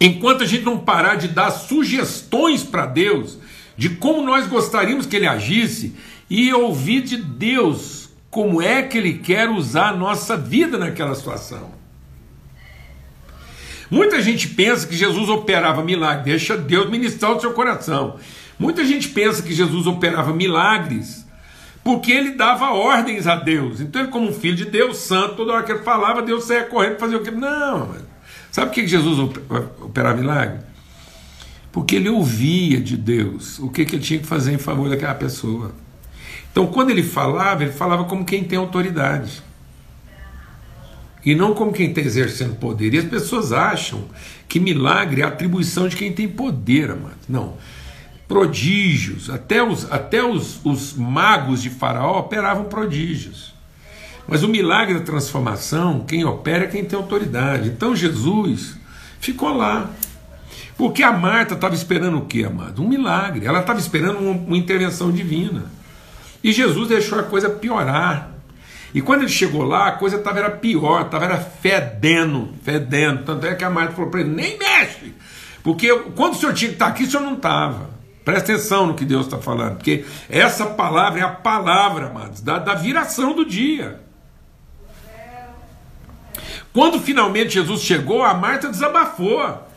Enquanto 0.00 0.44
a 0.44 0.46
gente 0.46 0.64
não 0.64 0.78
parar 0.78 1.16
de 1.16 1.28
dar 1.28 1.50
sugestões 1.50 2.64
para 2.64 2.86
Deus 2.86 3.36
de 3.76 3.90
como 3.90 4.22
nós 4.22 4.46
gostaríamos 4.46 5.06
que 5.06 5.16
Ele 5.16 5.26
agisse 5.26 5.94
e 6.28 6.52
ouvir 6.52 7.02
de 7.02 7.16
Deus 7.16 8.10
como 8.30 8.62
é 8.62 8.82
que 8.82 8.98
Ele 8.98 9.14
quer 9.14 9.48
usar 9.48 9.88
a 9.88 9.96
nossa 9.96 10.36
vida 10.36 10.78
naquela 10.78 11.14
situação. 11.14 11.70
Muita 13.90 14.22
gente 14.22 14.48
pensa 14.48 14.86
que 14.86 14.96
Jesus 14.96 15.28
operava 15.28 15.82
milagres, 15.82 16.24
deixa 16.24 16.56
Deus 16.56 16.88
ministrar 16.88 17.32
o 17.32 17.40
seu 17.40 17.52
coração. 17.52 18.20
Muita 18.56 18.84
gente 18.84 19.08
pensa 19.08 19.42
que 19.42 19.52
Jesus 19.52 19.86
operava 19.86 20.32
milagres 20.32 21.26
porque 21.82 22.12
ele 22.12 22.32
dava 22.32 22.70
ordens 22.70 23.26
a 23.26 23.36
Deus. 23.36 23.80
Então, 23.80 24.02
ele, 24.02 24.10
como 24.10 24.28
um 24.28 24.32
filho 24.32 24.56
de 24.56 24.66
Deus, 24.66 24.98
santo, 24.98 25.36
toda 25.36 25.54
hora 25.54 25.62
que 25.62 25.72
ele 25.72 25.82
falava, 25.82 26.22
Deus 26.22 26.44
saia 26.44 26.64
correndo 26.64 26.98
fazer 26.98 27.16
o 27.16 27.22
que? 27.22 27.30
Não. 27.30 27.94
Sabe 28.50 28.68
por 28.68 28.74
que 28.74 28.86
Jesus 28.86 29.18
operava 29.80 30.16
milagre? 30.16 30.58
Porque 31.72 31.96
ele 31.96 32.08
ouvia 32.08 32.80
de 32.80 32.96
Deus 32.96 33.58
o 33.58 33.68
que, 33.68 33.84
que 33.84 33.96
ele 33.96 34.02
tinha 34.02 34.18
que 34.18 34.26
fazer 34.26 34.52
em 34.52 34.58
favor 34.58 34.88
daquela 34.88 35.14
pessoa. 35.14 35.72
Então, 36.50 36.66
quando 36.66 36.90
ele 36.90 37.02
falava, 37.02 37.62
ele 37.62 37.72
falava 37.72 38.04
como 38.04 38.24
quem 38.24 38.42
tem 38.42 38.58
autoridade. 38.58 39.42
E 41.24 41.34
não 41.34 41.54
como 41.54 41.72
quem 41.72 41.90
está 41.90 42.00
exercendo 42.00 42.56
poder. 42.56 42.94
E 42.94 42.98
as 42.98 43.04
pessoas 43.04 43.52
acham 43.52 44.04
que 44.48 44.58
milagre 44.58 45.22
é 45.22 45.24
atribuição 45.24 45.86
de 45.86 45.96
quem 45.96 46.12
tem 46.12 46.26
poder, 46.26 46.90
amado. 46.90 47.18
Não 47.28 47.56
prodígios, 48.30 49.28
até 49.28 49.60
os, 49.60 49.90
até 49.90 50.22
os, 50.22 50.64
os 50.64 50.94
magos 50.94 51.60
de 51.60 51.68
Faraó 51.68 52.20
operavam 52.20 52.66
prodígios. 52.66 53.52
Mas 54.28 54.44
o 54.44 54.48
milagre 54.48 54.94
da 54.94 55.00
transformação, 55.00 56.04
quem 56.06 56.24
opera 56.24 56.62
é 56.62 56.68
quem 56.68 56.84
tem 56.84 56.96
autoridade. 56.96 57.70
Então 57.70 57.96
Jesus 57.96 58.76
ficou 59.18 59.52
lá. 59.56 59.90
Porque 60.80 61.02
a 61.02 61.12
Marta 61.12 61.52
estava 61.52 61.74
esperando 61.74 62.16
o 62.16 62.24
que, 62.24 62.42
amado? 62.42 62.82
Um 62.82 62.88
milagre. 62.88 63.44
Ela 63.44 63.60
estava 63.60 63.78
esperando 63.78 64.18
uma, 64.18 64.30
uma 64.30 64.56
intervenção 64.56 65.12
divina. 65.12 65.64
E 66.42 66.52
Jesus 66.52 66.88
deixou 66.88 67.18
a 67.18 67.22
coisa 67.22 67.50
piorar. 67.50 68.30
E 68.94 69.02
quando 69.02 69.20
ele 69.20 69.28
chegou 69.28 69.62
lá, 69.62 69.88
a 69.88 69.92
coisa 69.92 70.16
estava 70.16 70.38
era 70.38 70.50
pior, 70.50 71.02
estava 71.02 71.26
era 71.26 71.36
fedendo, 71.36 72.54
fedendo. 72.62 73.24
Tanto 73.24 73.46
é 73.46 73.54
que 73.54 73.62
a 73.62 73.68
Marta 73.68 73.92
falou 73.92 74.10
para 74.10 74.20
ele: 74.20 74.30
nem 74.30 74.56
mexe, 74.56 75.14
porque 75.62 75.94
quando 76.16 76.32
o 76.32 76.36
senhor 76.36 76.54
tinha 76.54 76.70
que 76.70 76.76
estar 76.76 76.86
aqui, 76.86 77.04
o 77.04 77.10
senhor 77.10 77.24
não 77.24 77.34
estava. 77.34 77.90
Presta 78.24 78.54
atenção 78.54 78.86
no 78.86 78.94
que 78.94 79.04
Deus 79.04 79.26
está 79.26 79.36
falando, 79.36 79.76
porque 79.76 80.06
essa 80.30 80.64
palavra 80.64 81.20
é 81.20 81.22
a 81.22 81.28
palavra, 81.28 82.06
amados, 82.06 82.40
da, 82.40 82.58
da 82.58 82.72
viração 82.72 83.34
do 83.34 83.44
dia. 83.44 84.00
Quando 86.72 86.98
finalmente 86.98 87.50
Jesus 87.50 87.82
chegou, 87.82 88.22
a 88.22 88.32
Marta 88.32 88.70
desabafou. 88.70 89.68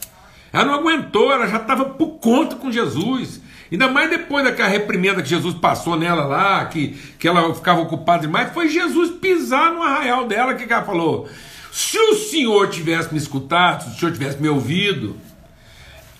Ela 0.53 0.65
não 0.65 0.75
aguentou, 0.75 1.31
ela 1.33 1.47
já 1.47 1.57
estava 1.57 1.83
por 1.85 2.19
conta 2.19 2.55
com 2.55 2.71
Jesus. 2.71 3.41
Ainda 3.71 3.87
mais 3.89 4.07
depois 4.07 4.45
daquela 4.45 4.69
reprimenda 4.69 5.23
que 5.23 5.29
Jesus 5.29 5.55
passou 5.55 5.97
nela 5.97 6.25
lá, 6.25 6.63
que, 6.65 6.89
que 7.17 7.27
ela 7.27 7.55
ficava 7.55 7.81
ocupada 7.81 8.21
demais, 8.21 8.53
foi 8.53 8.69
Jesus 8.69 9.09
pisar 9.09 9.73
no 9.73 9.81
arraial 9.81 10.27
dela, 10.27 10.53
que, 10.53 10.67
que 10.67 10.71
ela 10.71 10.83
falou? 10.83 11.27
Se 11.71 11.97
o 11.97 12.13
senhor 12.13 12.69
tivesse 12.69 13.11
me 13.11 13.17
escutado, 13.17 13.83
se 13.83 13.95
o 13.95 13.99
senhor 13.99 14.11
tivesse 14.11 14.39
me 14.39 14.47
ouvido, 14.47 15.17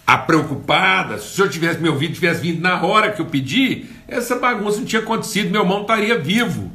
a 0.06 0.18
preocupada, 0.18 1.20
se 1.20 1.28
o 1.28 1.36
senhor 1.36 1.50
tivesse 1.50 1.80
me 1.80 1.88
ouvido, 1.88 2.16
tivesse 2.16 2.42
vindo 2.42 2.60
na 2.60 2.82
hora 2.82 3.12
que 3.12 3.22
eu 3.22 3.28
pedi, 3.28 3.86
essa 4.08 4.36
bagunça 4.36 4.80
não 4.80 4.86
tinha 4.86 5.04
acontecido, 5.04 5.52
meu 5.52 5.62
irmão 5.62 5.82
estaria 5.82 6.18
vivo. 6.18 6.72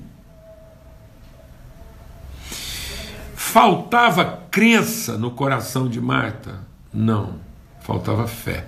Faltava 3.34 4.44
crença 4.48 5.18
no 5.18 5.32
coração 5.32 5.88
de 5.88 6.00
Marta? 6.00 6.60
Não, 6.94 7.47
faltava 7.88 8.27
fé. 8.27 8.66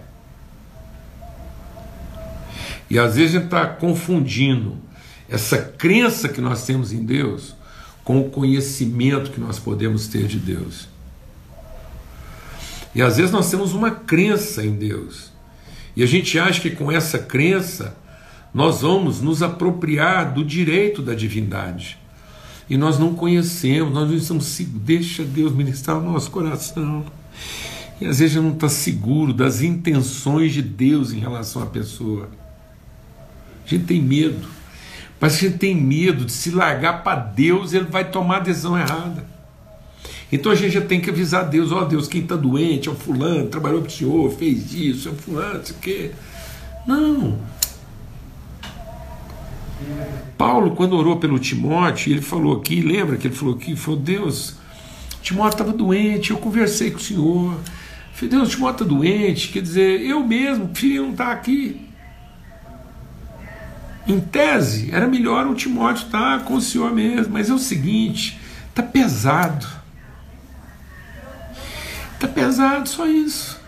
E 2.88 2.98
às 2.98 3.16
vezes 3.16 3.36
a 3.36 3.38
gente 3.38 3.44
está 3.44 3.66
confundindo 3.66 4.78
essa 5.28 5.58
crença 5.58 6.26
que 6.26 6.40
nós 6.40 6.64
temos 6.64 6.90
em 6.90 7.04
Deus 7.04 7.54
com 8.02 8.18
o 8.18 8.30
conhecimento 8.30 9.30
que 9.30 9.38
nós 9.38 9.58
podemos 9.58 10.08
ter 10.08 10.26
de 10.26 10.38
Deus. 10.38 10.88
E 12.94 13.02
às 13.02 13.18
vezes 13.18 13.30
nós 13.30 13.50
temos 13.50 13.74
uma 13.74 13.90
crença 13.90 14.64
em 14.64 14.72
Deus. 14.72 15.30
E 15.94 16.02
a 16.02 16.06
gente 16.06 16.38
acha 16.38 16.58
que 16.58 16.70
com 16.70 16.90
essa 16.90 17.18
crença 17.18 17.94
nós 18.54 18.80
vamos 18.80 19.20
nos 19.20 19.42
apropriar 19.42 20.32
do 20.32 20.42
direito 20.42 21.02
da 21.02 21.12
divindade. 21.12 21.98
E 22.70 22.76
nós 22.78 22.98
não 22.98 23.14
conhecemos, 23.14 23.92
nós 23.92 24.08
não 24.08 24.16
estamos 24.16 24.58
deixa 24.58 25.22
Deus 25.24 25.52
ministrar 25.52 25.98
o 25.98 26.02
nosso 26.02 26.30
coração. 26.30 27.04
E 28.00 28.06
às 28.06 28.18
vezes 28.18 28.36
não 28.36 28.52
está 28.52 28.68
seguro 28.68 29.32
das 29.32 29.60
intenções 29.60 30.52
de 30.52 30.62
Deus 30.62 31.12
em 31.12 31.18
relação 31.18 31.62
à 31.62 31.66
pessoa. 31.66 32.30
A 33.64 33.68
gente 33.68 33.84
tem 33.84 34.02
medo. 34.02 34.48
Mas 35.20 35.34
a 35.34 35.36
gente 35.36 35.58
tem 35.58 35.74
medo 35.74 36.24
de 36.24 36.32
se 36.32 36.50
largar 36.50 37.04
para 37.04 37.16
Deus, 37.16 37.74
ele 37.74 37.84
vai 37.84 38.10
tomar 38.10 38.38
a 38.38 38.40
decisão 38.40 38.78
errada. 38.78 39.26
Então 40.32 40.50
a 40.50 40.54
gente 40.54 40.72
já 40.72 40.80
tem 40.80 41.00
que 41.00 41.10
avisar 41.10 41.48
Deus, 41.48 41.72
ó 41.72 41.82
oh, 41.82 41.84
Deus, 41.84 42.08
quem 42.08 42.22
está 42.22 42.36
doente 42.36 42.88
é 42.88 42.92
o 42.92 42.94
fulano, 42.94 43.48
trabalhou 43.48 43.82
para 43.82 43.88
o 43.88 43.92
senhor, 43.92 44.32
fez 44.32 44.72
isso, 44.72 45.08
é 45.08 45.12
o 45.12 45.14
fulano, 45.14 45.58
não 45.58 45.64
sei 45.64 45.76
o 45.76 45.78
quê. 45.78 46.10
Não. 46.86 47.38
Paulo, 50.38 50.70
quando 50.74 50.96
orou 50.96 51.16
pelo 51.16 51.38
Timóteo, 51.38 52.12
ele 52.12 52.22
falou 52.22 52.56
aqui, 52.56 52.80
lembra 52.80 53.16
que 53.16 53.26
ele 53.26 53.34
falou 53.34 53.56
aqui, 53.56 53.76
falou, 53.76 54.00
Deus, 54.00 54.54
Timóteo 55.20 55.56
estava 55.56 55.72
doente, 55.72 56.30
eu 56.30 56.38
conversei 56.38 56.90
com 56.90 56.98
o 56.98 57.02
senhor. 57.02 57.58
Deus, 58.28 58.50
Timóteo 58.50 58.84
está 58.84 58.94
doente, 58.94 59.48
quer 59.48 59.62
dizer, 59.62 60.00
eu 60.02 60.26
mesmo, 60.26 60.70
filho, 60.74 61.04
não 61.04 61.12
está 61.12 61.32
aqui. 61.32 61.88
Em 64.06 64.20
tese, 64.20 64.90
era 64.92 65.06
melhor 65.06 65.46
o 65.46 65.54
Timóteo 65.54 66.06
estar 66.06 66.38
tá 66.38 66.44
com 66.44 66.54
o 66.54 66.60
senhor 66.60 66.92
mesmo, 66.92 67.32
mas 67.32 67.48
é 67.48 67.54
o 67.54 67.58
seguinte, 67.58 68.40
está 68.68 68.82
pesado. 68.82 69.66
Está 72.14 72.28
pesado, 72.28 72.88
só 72.88 73.06
isso. 73.06 73.58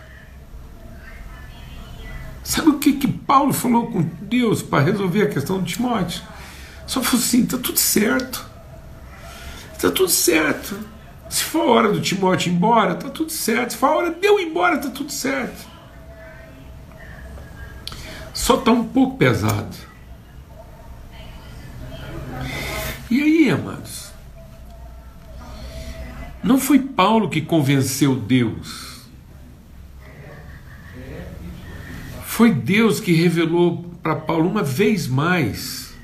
Sabe 2.43 2.69
o 2.69 2.77
que, 2.77 2.93
que 2.93 3.07
Paulo 3.07 3.53
falou 3.53 3.87
com 3.89 4.01
Deus 4.21 4.61
para 4.61 4.83
resolver 4.83 5.23
a 5.23 5.29
questão 5.29 5.59
do 5.59 5.65
Timóteo? 5.65 6.21
Só 6.85 7.01
falou 7.01 7.19
assim: 7.19 7.43
está 7.43 7.57
tudo 7.57 7.79
certo. 7.79 8.45
Está 9.73 9.89
tudo 9.89 10.09
certo. 10.09 10.77
Se 11.33 11.45
for 11.45 11.61
a 11.61 11.71
hora 11.71 11.91
do 11.91 11.99
Timóteo 11.99 12.51
ir 12.51 12.55
embora, 12.55 12.93
está 12.93 13.09
tudo 13.09 13.31
certo. 13.31 13.71
Se 13.71 13.77
for 13.77 13.87
a 13.87 13.95
hora 13.95 14.11
de 14.11 14.23
eu 14.23 14.39
ir 14.39 14.49
embora, 14.49 14.75
está 14.75 14.91
tudo 14.91 15.11
certo. 15.11 15.67
Só 18.31 18.59
está 18.59 18.71
um 18.71 18.87
pouco 18.87 19.17
pesado. 19.17 19.75
E 23.09 23.19
aí, 23.19 23.49
amados? 23.49 24.11
Não 26.43 26.59
foi 26.59 26.77
Paulo 26.77 27.27
que 27.27 27.41
convenceu 27.41 28.15
Deus. 28.15 29.01
Foi 32.25 32.53
Deus 32.53 32.99
que 32.99 33.11
revelou 33.11 33.91
para 34.03 34.15
Paulo 34.15 34.47
uma 34.47 34.61
vez 34.61 35.07
mais 35.07 35.95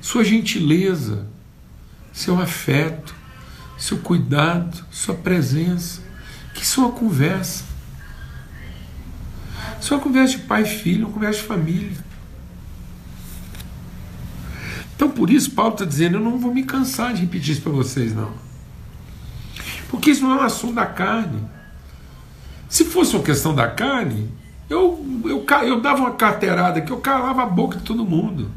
sua 0.00 0.24
gentileza, 0.24 1.28
seu 2.12 2.36
afeto, 2.40 3.19
seu 3.80 3.98
cuidado, 3.98 4.84
sua 4.90 5.14
presença, 5.14 6.02
que 6.54 6.64
sua 6.64 6.92
conversa. 6.92 7.64
Sua 9.80 9.98
conversa 9.98 10.36
de 10.36 10.42
pai 10.44 10.62
e 10.62 10.66
filho, 10.66 11.06
uma 11.06 11.14
conversa 11.14 11.40
de 11.40 11.46
família. 11.46 11.96
Então 14.94 15.10
por 15.10 15.30
isso 15.30 15.50
Paulo 15.52 15.72
está 15.72 15.84
dizendo, 15.84 16.18
eu 16.18 16.20
não 16.20 16.38
vou 16.38 16.54
me 16.54 16.62
cansar 16.62 17.14
de 17.14 17.22
repetir 17.22 17.52
isso 17.54 17.62
para 17.62 17.72
vocês, 17.72 18.14
não. 18.14 18.32
Porque 19.88 20.10
isso 20.10 20.22
não 20.22 20.38
é 20.38 20.42
um 20.42 20.44
assunto 20.44 20.74
da 20.74 20.86
carne. 20.86 21.42
Se 22.68 22.84
fosse 22.84 23.16
uma 23.16 23.24
questão 23.24 23.54
da 23.54 23.66
carne, 23.66 24.28
Eu, 24.70 25.04
eu, 25.24 25.44
eu 25.66 25.80
dava 25.80 25.98
uma 26.02 26.14
carteirada 26.14 26.80
que 26.80 26.92
eu 26.92 27.00
calava 27.00 27.42
a 27.42 27.46
boca 27.46 27.76
de 27.76 27.82
todo 27.82 28.04
mundo. 28.04 28.52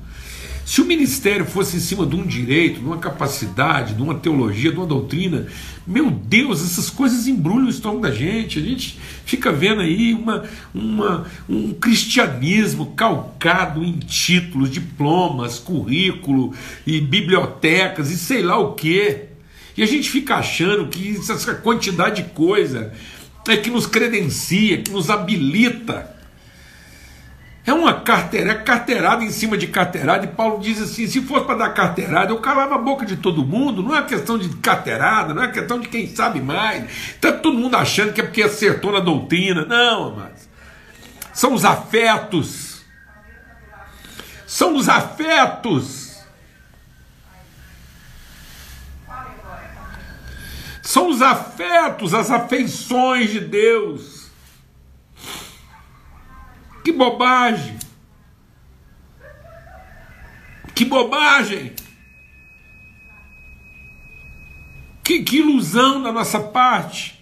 Se 0.65 0.80
o 0.80 0.86
ministério 0.86 1.45
fosse 1.45 1.76
em 1.76 1.80
cima 1.80 2.06
de 2.06 2.15
um 2.15 2.26
direito, 2.26 2.80
de 2.80 2.86
uma 2.86 2.97
capacidade, 2.97 3.95
de 3.95 4.02
uma 4.02 4.15
teologia, 4.15 4.71
de 4.71 4.78
uma 4.78 4.86
doutrina, 4.86 5.47
meu 5.86 6.10
Deus, 6.10 6.63
essas 6.63 6.89
coisas 6.89 7.28
embrulham 7.28 7.67
o 7.67 7.69
estômago 7.69 8.04
da 8.04 8.12
gente. 8.12 8.60
A 8.60 8.62
gente 8.62 8.97
fica 9.26 9.52
vendo 9.52 9.82
aí 9.82 10.13
uma, 10.13 10.43
uma, 10.73 11.26
um 11.49 11.73
cristianismo 11.73 12.93
calcado 12.95 13.84
em 13.84 13.99
títulos, 13.99 14.71
diplomas, 14.71 15.60
currículo 15.60 16.54
e 16.88 17.02
bibliotecas 17.02 18.10
e 18.10 18.17
sei 18.17 18.41
lá 18.41 18.58
o 18.58 18.73
quê. 18.73 19.26
E 19.76 19.84
a 19.84 19.86
gente 19.86 20.10
fica 20.10 20.36
achando 20.36 20.88
que 20.88 21.17
essa 21.17 21.56
quantidade 21.56 22.23
de 22.23 22.30
coisa 22.30 22.93
é 23.47 23.58
que 23.58 23.69
nos 23.69 23.86
credencia, 23.86 24.78
que 24.78 24.91
nos 24.91 25.10
habilita 25.10 26.13
é 27.65 27.73
uma 27.73 28.02
carteira, 28.02 28.52
é 28.52 28.56
carteirada 28.56 29.23
em 29.23 29.30
cima 29.30 29.58
de 29.58 29.67
carteirada, 29.67 30.26
e 30.26 30.28
Paulo 30.28 30.60
diz 30.60 30.82
assim: 30.82 31.08
se 31.08 31.21
fosse 31.21 31.45
para 31.45 31.60
dar 31.60 31.69
carteirada, 31.69 32.32
eu 32.32 32.39
calava 32.39 32.76
a 32.76 32.78
boca 32.78 33.06
de 33.06 33.15
todo 33.15 33.45
mundo, 33.45 33.82
não 33.82 33.95
é 33.95 34.04
questão 34.04 34.38
de 34.38 34.49
carteirada, 34.58 35.34
não 35.34 35.43
é 35.43 35.47
questão 35.47 35.80
de 35.80 35.88
quem 35.88 36.13
sabe 36.13 36.41
mais. 36.41 36.84
Está 37.15 37.32
todo 37.32 37.58
mundo 37.58 37.76
achando 37.78 38.12
que 38.12 38.19
é 38.19 38.23
porque 38.23 38.43
acertou 38.43 38.91
na 38.91 38.99
doutrina. 38.99 39.65
Não, 39.65 40.17
mas 40.17 40.49
são 41.32 41.54
os 41.54 41.63
afetos. 41.63 42.84
São 44.45 44.76
os 44.76 44.89
afetos. 44.89 46.04
São 50.82 51.08
os 51.08 51.21
afetos, 51.21 52.13
as 52.13 52.30
afeições 52.30 53.32
de 53.32 53.39
Deus 53.39 54.22
que 56.84 56.91
bobagem! 56.91 57.78
Que 60.76 60.86
bobagem! 60.86 61.74
Que, 65.04 65.24
que 65.24 65.38
ilusão 65.38 66.02
da 66.02 66.12
nossa 66.12 66.39
parte! 66.39 67.22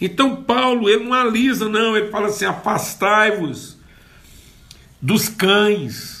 Então 0.00 0.42
Paulo, 0.42 0.88
ele 0.88 1.04
não 1.04 1.12
alisa, 1.12 1.68
não, 1.68 1.96
ele 1.96 2.10
fala 2.10 2.28
assim: 2.28 2.46
afastai-vos 2.46 3.78
dos 5.00 5.28
cães. 5.28 6.20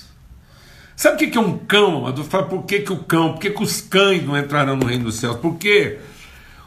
Sabe 0.94 1.24
o 1.24 1.30
que 1.30 1.38
é 1.38 1.40
um 1.40 1.56
cão? 1.56 2.14
Fala, 2.24 2.44
por 2.44 2.64
que, 2.64 2.80
que 2.80 2.92
o 2.92 2.98
cão? 2.98 3.32
Por 3.32 3.40
que, 3.40 3.50
que 3.50 3.62
os 3.62 3.80
cães 3.80 4.22
não 4.22 4.36
entrarão 4.36 4.76
no 4.76 4.84
reino 4.84 5.04
dos 5.04 5.16
céus? 5.16 5.36
Porque 5.36 5.98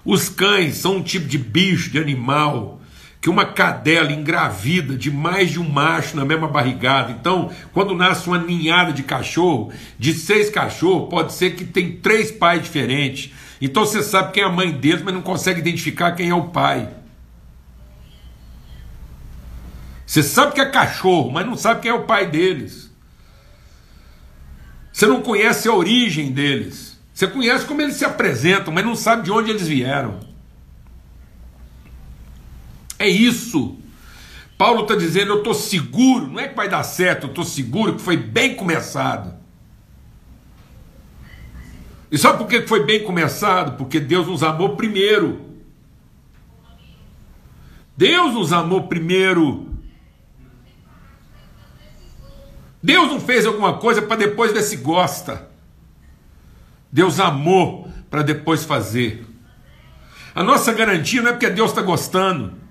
os 0.03 0.27
cães 0.27 0.77
são 0.77 0.97
um 0.97 1.03
tipo 1.03 1.27
de 1.27 1.37
bicho, 1.37 1.91
de 1.91 1.99
animal, 1.99 2.81
que 3.23 3.29
uma 3.29 3.45
cadela 3.45 4.11
engravida 4.11 4.97
de 4.97 5.09
mais 5.09 5.49
de 5.49 5.57
um 5.57 5.69
macho 5.69 6.17
na 6.17 6.25
mesma 6.25 6.45
barrigada. 6.45 7.09
Então, 7.09 7.49
quando 7.71 7.95
nasce 7.95 8.27
uma 8.27 8.37
ninhada 8.37 8.91
de 8.91 9.01
cachorro, 9.01 9.71
de 9.97 10.13
seis 10.13 10.49
cachorros, 10.49 11.09
pode 11.09 11.31
ser 11.31 11.55
que 11.55 11.63
tem 11.63 11.93
três 11.93 12.31
pais 12.31 12.61
diferentes. 12.61 13.33
Então 13.61 13.85
você 13.85 14.03
sabe 14.03 14.33
quem 14.33 14.43
é 14.43 14.45
a 14.45 14.51
mãe 14.51 14.73
deles, 14.73 15.01
mas 15.01 15.13
não 15.13 15.21
consegue 15.21 15.61
identificar 15.61 16.11
quem 16.11 16.31
é 16.31 16.35
o 16.35 16.49
pai. 16.49 16.89
Você 20.05 20.21
sabe 20.21 20.51
que 20.51 20.59
é 20.59 20.65
cachorro, 20.65 21.31
mas 21.31 21.45
não 21.45 21.55
sabe 21.55 21.79
quem 21.79 21.91
é 21.91 21.93
o 21.93 22.03
pai 22.03 22.29
deles. 22.29 22.91
Você 24.91 25.07
não 25.07 25.21
conhece 25.21 25.69
a 25.69 25.73
origem 25.73 26.29
deles. 26.29 26.99
Você 27.13 27.25
conhece 27.25 27.63
como 27.63 27.81
eles 27.81 27.95
se 27.95 28.03
apresentam, 28.03 28.73
mas 28.73 28.83
não 28.83 28.97
sabe 28.97 29.23
de 29.23 29.31
onde 29.31 29.49
eles 29.49 29.65
vieram. 29.65 30.32
É 33.03 33.09
isso. 33.09 33.77
Paulo 34.57 34.83
está 34.83 34.95
dizendo: 34.95 35.33
eu 35.33 35.37
estou 35.39 35.53
seguro, 35.53 36.27
não 36.27 36.39
é 36.39 36.47
que 36.47 36.55
vai 36.55 36.69
dar 36.69 36.83
certo, 36.83 37.23
eu 37.23 37.29
estou 37.29 37.43
seguro 37.43 37.95
que 37.95 38.01
foi 38.01 38.15
bem 38.15 38.55
começado. 38.55 39.35
E 42.09 42.17
sabe 42.17 42.37
por 42.37 42.47
que 42.47 42.65
foi 42.65 42.85
bem 42.85 43.03
começado? 43.03 43.75
Porque 43.75 43.99
Deus 43.99 44.25
nos 44.25 44.41
amou 44.41 44.77
primeiro. 44.77 45.41
Deus 47.97 48.33
nos 48.35 48.53
amou 48.53 48.83
primeiro. 48.83 49.67
Deus 52.81 53.11
não 53.11 53.19
fez 53.19 53.45
alguma 53.45 53.79
coisa 53.79 54.01
para 54.01 54.15
depois 54.15 54.53
ver 54.53 54.61
se 54.61 54.77
gosta. 54.77 55.49
Deus 56.89 57.19
amou 57.19 57.91
para 58.09 58.21
depois 58.21 58.63
fazer. 58.63 59.25
A 60.33 60.41
nossa 60.41 60.71
garantia 60.71 61.21
não 61.21 61.31
é 61.31 61.33
porque 61.33 61.49
Deus 61.49 61.71
está 61.71 61.81
gostando 61.81 62.62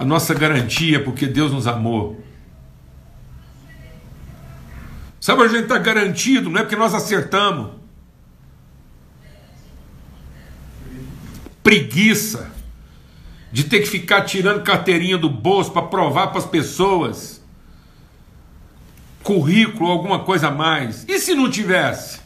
a 0.00 0.04
nossa 0.06 0.32
garantia, 0.32 1.04
porque 1.04 1.26
Deus 1.26 1.52
nos 1.52 1.66
amou. 1.66 2.24
Sabe, 5.20 5.42
a 5.42 5.48
gente 5.48 5.64
está 5.64 5.76
garantido, 5.76 6.48
não 6.48 6.58
é 6.58 6.62
porque 6.62 6.74
nós 6.74 6.94
acertamos. 6.94 7.72
Preguiça 11.62 12.50
de 13.52 13.64
ter 13.64 13.80
que 13.80 13.88
ficar 13.90 14.22
tirando 14.22 14.64
carteirinha 14.64 15.18
do 15.18 15.28
bolso 15.28 15.70
para 15.70 15.82
provar 15.82 16.28
para 16.28 16.38
as 16.38 16.46
pessoas 16.46 17.44
currículo, 19.22 19.90
alguma 19.90 20.24
coisa 20.24 20.48
a 20.48 20.50
mais. 20.50 21.04
E 21.06 21.18
se 21.18 21.34
não 21.34 21.50
tivesse? 21.50 22.20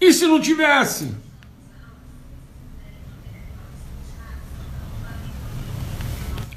E 0.00 0.14
se 0.14 0.26
não 0.26 0.40
tivesse? 0.40 1.23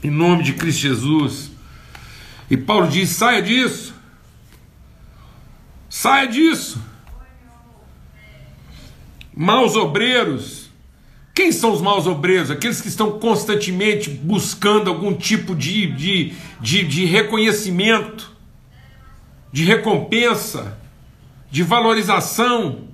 Em 0.03 0.09
nome 0.09 0.43
de 0.43 0.53
Cristo 0.53 0.81
Jesus. 0.81 1.51
E 2.49 2.57
Paulo 2.57 2.87
diz: 2.87 3.09
saia 3.09 3.41
disso, 3.41 3.93
saia 5.89 6.27
disso. 6.27 6.81
Maus 9.35 9.75
obreiros. 9.75 10.67
Quem 11.33 11.51
são 11.51 11.71
os 11.71 11.81
maus 11.81 12.07
obreiros? 12.07 12.49
Aqueles 12.49 12.81
que 12.81 12.87
estão 12.87 13.19
constantemente 13.19 14.09
buscando 14.09 14.89
algum 14.89 15.13
tipo 15.13 15.55
de, 15.55 15.85
de, 15.91 16.33
de, 16.59 16.83
de 16.83 17.05
reconhecimento, 17.05 18.35
de 19.53 19.63
recompensa, 19.63 20.79
de 21.51 21.61
valorização. 21.61 22.87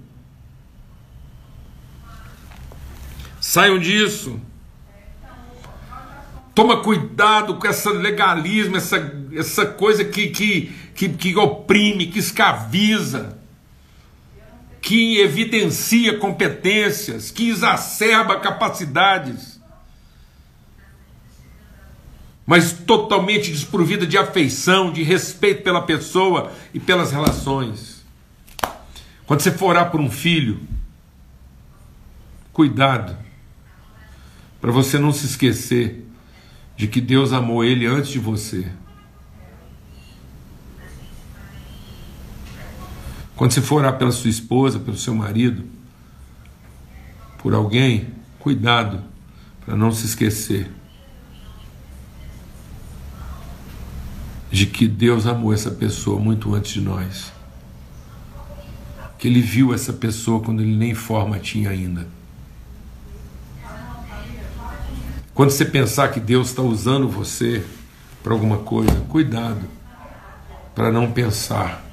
Saiam 3.39 3.80
disso. 3.80 4.42
Toma 6.54 6.82
cuidado 6.84 7.56
com 7.56 7.68
esse 7.68 7.89
legalismo, 7.89 8.78
essa, 8.78 9.12
essa 9.34 9.66
coisa 9.66 10.06
que, 10.06 10.28
que, 10.28 10.72
que, 10.94 11.10
que 11.10 11.36
oprime, 11.36 12.08
que 12.08 12.20
escraviza, 12.20 13.39
que 14.80 15.20
evidencia 15.20 16.20
competências, 16.20 17.32
que 17.32 17.50
exacerba 17.50 18.39
capacidades, 18.39 19.60
mas 22.46 22.74
totalmente 22.74 23.50
desprovida 23.50 24.06
de 24.06 24.18
afeição, 24.18 24.92
de 24.92 25.02
respeito 25.02 25.63
pela 25.63 25.82
pessoa 25.82 26.52
e 26.74 26.80
pelas 26.80 27.12
relações. 27.12 28.06
Quando 29.26 29.39
você 29.39 29.52
for 29.52 29.68
orar 29.68 29.89
por 29.89 30.02
um 30.02 30.12
filho, 30.12 30.60
cuidado, 32.52 33.18
para 34.62 34.72
você 34.72 35.00
não 35.00 35.12
se 35.12 35.26
esquecer 35.26 36.06
de 36.84 36.89
que 36.89 37.00
Deus 37.00 37.32
amou 37.32 37.63
ele 37.63 37.86
antes 37.86 38.12
de 38.12 38.19
você. 38.19 38.69
Quando 43.38 43.54
você 43.54 43.62
for 43.62 43.76
orar 43.76 43.98
pela 43.98 44.12
sua 44.12 44.30
esposa, 44.30 44.82
pelo 44.82 44.98
seu 44.98 45.15
marido, 45.15 45.63
por 47.38 47.54
alguém, 47.54 48.10
cuidado 48.38 49.02
para 49.63 49.78
não 49.78 49.93
se 49.93 50.08
esquecer 50.08 50.69
de 54.52 54.65
que 54.65 54.86
Deus 54.86 55.26
amou 55.26 55.54
essa 55.54 55.72
pessoa 55.72 56.19
muito 56.19 56.54
antes 56.54 56.74
de 56.74 56.82
nós. 56.82 57.32
Que 59.17 59.30
Ele 59.30 59.39
viu 59.39 59.74
essa 59.74 59.93
pessoa 59.93 60.41
quando 60.41 60.62
Ele 60.62 60.76
nem 60.76 60.93
forma 60.93 61.39
tinha 61.39 61.69
ainda. 61.69 62.06
Quando 65.34 65.50
você 65.50 65.65
pensar 65.65 66.10
que 66.10 66.19
Deus 66.19 66.50
está 66.50 66.62
usando 66.62 67.10
você 67.10 67.63
para 68.22 68.34
alguma 68.34 68.60
coisa, 68.60 68.93
cuidado 69.10 69.62
para 70.76 70.91
não 70.91 71.12
pensar 71.12 71.84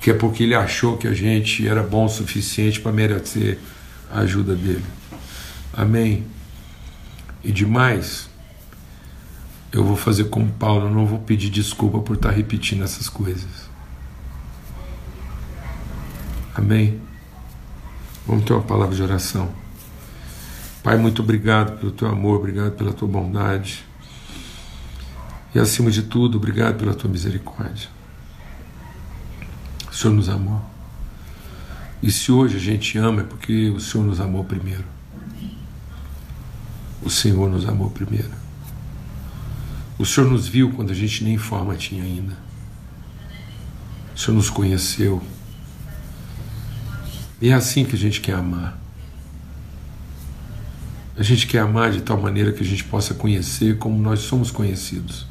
que 0.00 0.10
é 0.10 0.14
porque 0.14 0.42
ele 0.42 0.54
achou 0.54 0.96
que 0.96 1.06
a 1.06 1.14
gente 1.14 1.66
era 1.66 1.82
bom 1.82 2.06
o 2.06 2.08
suficiente 2.08 2.80
para 2.80 2.90
merecer 2.90 3.58
a 4.10 4.20
ajuda 4.20 4.54
dele. 4.54 4.84
Amém? 5.72 6.26
E 7.42 7.52
demais, 7.52 8.28
eu 9.72 9.84
vou 9.84 9.96
fazer 9.96 10.24
como 10.24 10.50
Paulo, 10.52 10.90
não 10.90 11.06
vou 11.06 11.20
pedir 11.20 11.50
desculpa 11.50 12.00
por 12.00 12.16
estar 12.16 12.30
repetindo 12.30 12.82
essas 12.82 13.08
coisas. 13.08 13.70
Amém? 16.54 17.00
Vamos 18.26 18.44
ter 18.44 18.52
uma 18.52 18.62
palavra 18.62 18.94
de 18.94 19.02
oração. 19.02 19.61
Pai, 20.82 20.96
muito 20.96 21.22
obrigado 21.22 21.78
pelo 21.78 21.92
teu 21.92 22.08
amor, 22.08 22.40
obrigado 22.40 22.72
pela 22.72 22.92
tua 22.92 23.06
bondade. 23.06 23.84
E 25.54 25.58
acima 25.58 25.92
de 25.92 26.02
tudo, 26.02 26.38
obrigado 26.38 26.76
pela 26.76 26.92
tua 26.92 27.08
misericórdia. 27.08 27.88
O 29.88 29.94
Senhor 29.94 30.14
nos 30.14 30.28
amou. 30.28 30.60
E 32.02 32.10
se 32.10 32.32
hoje 32.32 32.56
a 32.56 32.60
gente 32.60 32.98
ama 32.98 33.20
é 33.20 33.24
porque 33.24 33.70
o 33.70 33.78
Senhor 33.78 34.04
nos 34.04 34.18
amou 34.18 34.42
primeiro. 34.42 34.84
O 37.00 37.08
Senhor 37.08 37.48
nos 37.48 37.68
amou 37.68 37.88
primeiro. 37.88 38.32
O 39.96 40.04
Senhor 40.04 40.28
nos 40.28 40.48
viu 40.48 40.72
quando 40.72 40.90
a 40.90 40.94
gente 40.94 41.22
nem 41.22 41.38
forma 41.38 41.76
tinha 41.76 42.02
ainda. 42.02 42.36
O 44.16 44.18
Senhor 44.18 44.36
nos 44.36 44.50
conheceu. 44.50 45.22
E 47.40 47.50
é 47.50 47.52
assim 47.54 47.84
que 47.84 47.94
a 47.94 47.98
gente 47.98 48.20
quer 48.20 48.34
amar. 48.34 48.81
A 51.16 51.22
gente 51.22 51.46
quer 51.46 51.58
amar 51.58 51.90
de 51.90 52.00
tal 52.00 52.18
maneira 52.20 52.52
que 52.52 52.62
a 52.62 52.66
gente 52.66 52.84
possa 52.84 53.12
conhecer 53.12 53.76
como 53.78 54.00
nós 54.00 54.20
somos 54.20 54.50
conhecidos. 54.50 55.26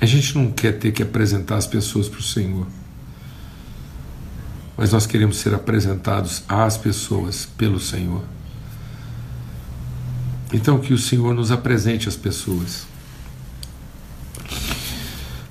A 0.00 0.06
gente 0.06 0.36
não 0.36 0.52
quer 0.52 0.78
ter 0.78 0.92
que 0.92 1.02
apresentar 1.02 1.56
as 1.56 1.66
pessoas 1.66 2.08
para 2.08 2.20
o 2.20 2.22
Senhor, 2.22 2.66
mas 4.76 4.92
nós 4.92 5.06
queremos 5.06 5.38
ser 5.38 5.52
apresentados 5.52 6.44
às 6.48 6.76
pessoas 6.76 7.44
pelo 7.44 7.80
Senhor. 7.80 8.22
Então, 10.52 10.78
que 10.78 10.94
o 10.94 10.98
Senhor 10.98 11.34
nos 11.34 11.50
apresente 11.50 12.08
as 12.08 12.16
pessoas. 12.16 12.86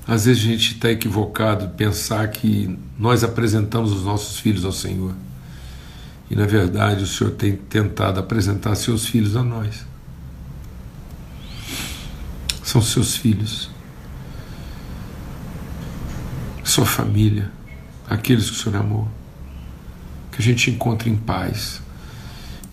Às 0.06 0.24
vezes 0.24 0.42
a 0.42 0.46
gente 0.46 0.72
está 0.72 0.90
equivocado 0.90 1.68
pensar 1.76 2.26
que 2.28 2.76
nós 2.98 3.22
apresentamos 3.22 3.92
os 3.92 4.02
nossos 4.02 4.40
filhos 4.40 4.64
ao 4.64 4.72
Senhor. 4.72 5.14
E 6.30 6.36
na 6.36 6.46
verdade 6.46 7.04
o 7.04 7.06
Senhor 7.06 7.30
tem 7.32 7.56
tentado 7.56 8.20
apresentar 8.20 8.74
seus 8.74 9.06
filhos 9.06 9.36
a 9.36 9.42
nós. 9.42 9.86
São 12.62 12.82
seus 12.82 13.16
filhos 13.16 13.70
sua 16.68 16.84
família, 16.84 17.50
aqueles 18.08 18.50
que 18.50 18.56
o 18.56 18.58
Senhor 18.58 18.76
amou. 18.76 19.08
Que 20.30 20.40
a 20.40 20.44
gente 20.44 20.70
encontre 20.70 21.10
em 21.10 21.16
paz. 21.16 21.80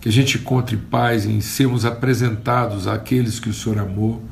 Que 0.00 0.08
a 0.08 0.12
gente 0.12 0.38
encontre 0.38 0.76
paz 0.76 1.24
em 1.26 1.40
sermos 1.40 1.84
apresentados 1.84 2.86
àqueles 2.86 3.40
que 3.40 3.48
o 3.48 3.54
Senhor 3.54 3.78
amou 3.78 4.22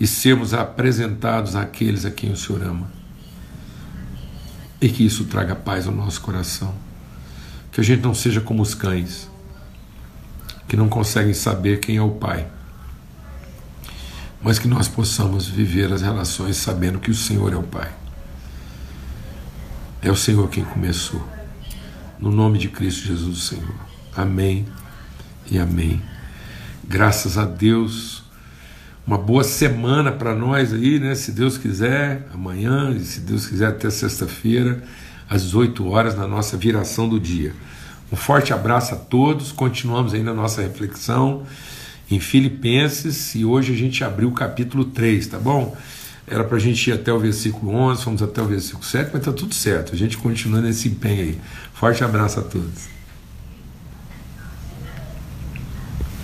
e 0.00 0.06
sermos 0.06 0.54
apresentados 0.54 1.56
àqueles 1.56 2.04
a 2.04 2.10
quem 2.10 2.32
o 2.32 2.36
Senhor 2.36 2.62
ama. 2.62 2.90
E 4.80 4.88
que 4.88 5.04
isso 5.04 5.24
traga 5.24 5.54
paz 5.54 5.86
ao 5.86 5.92
nosso 5.94 6.20
coração. 6.20 6.72
Que 7.72 7.80
a 7.80 7.84
gente 7.84 8.02
não 8.02 8.14
seja 8.14 8.40
como 8.40 8.62
os 8.62 8.74
cães, 8.74 9.28
que 10.66 10.76
não 10.76 10.88
conseguem 10.88 11.34
saber 11.34 11.80
quem 11.80 11.96
é 11.96 12.02
o 12.02 12.10
Pai, 12.10 12.46
mas 14.42 14.58
que 14.58 14.68
nós 14.68 14.88
possamos 14.88 15.46
viver 15.48 15.92
as 15.92 16.02
relações 16.02 16.56
sabendo 16.56 16.98
que 16.98 17.10
o 17.10 17.14
Senhor 17.14 17.52
é 17.52 17.56
o 17.56 17.62
Pai. 17.62 17.90
É 20.00 20.10
o 20.10 20.16
Senhor 20.16 20.48
quem 20.48 20.64
começou. 20.64 21.26
No 22.18 22.30
nome 22.30 22.58
de 22.58 22.68
Cristo 22.68 23.06
Jesus, 23.06 23.44
Senhor. 23.44 23.74
Amém 24.16 24.66
e 25.50 25.58
amém. 25.58 26.00
Graças 26.84 27.36
a 27.36 27.44
Deus. 27.44 28.22
Uma 29.06 29.18
boa 29.18 29.42
semana 29.42 30.12
para 30.12 30.34
nós 30.34 30.72
aí, 30.72 30.98
né? 30.98 31.14
Se 31.14 31.32
Deus 31.32 31.56
quiser, 31.56 32.28
amanhã, 32.32 32.90
e 32.90 33.00
se 33.00 33.20
Deus 33.20 33.46
quiser, 33.46 33.68
até 33.68 33.88
sexta-feira, 33.90 34.82
às 35.28 35.54
8 35.54 35.86
horas, 35.88 36.16
na 36.16 36.26
nossa 36.26 36.56
viração 36.56 37.08
do 37.08 37.20
dia. 37.20 37.54
Um 38.10 38.16
forte 38.16 38.52
abraço 38.52 38.94
a 38.94 38.96
todos. 38.96 39.52
Continuamos 39.52 40.14
aí 40.14 40.22
na 40.22 40.32
nossa 40.32 40.62
reflexão 40.62 41.44
em 42.10 42.18
Filipenses 42.18 43.34
e 43.34 43.44
hoje 43.44 43.72
a 43.72 43.76
gente 43.76 44.02
abriu 44.02 44.28
o 44.28 44.32
capítulo 44.32 44.86
3, 44.86 45.26
tá 45.26 45.38
bom? 45.38 45.76
Era 46.26 46.44
para 46.44 46.56
a 46.56 46.60
gente 46.60 46.88
ir 46.88 46.92
até 46.92 47.12
o 47.12 47.18
versículo 47.18 47.72
11, 47.72 48.02
fomos 48.02 48.22
até 48.22 48.40
o 48.40 48.46
versículo 48.46 48.84
7, 48.84 49.10
mas 49.12 49.20
está 49.20 49.32
tudo 49.32 49.54
certo. 49.54 49.94
A 49.94 49.96
gente 49.96 50.16
continua 50.16 50.60
nesse 50.60 50.88
empenho 50.88 51.22
aí. 51.22 51.38
Forte 51.74 52.02
abraço 52.04 52.40
a 52.40 52.42
todos. 52.42 52.97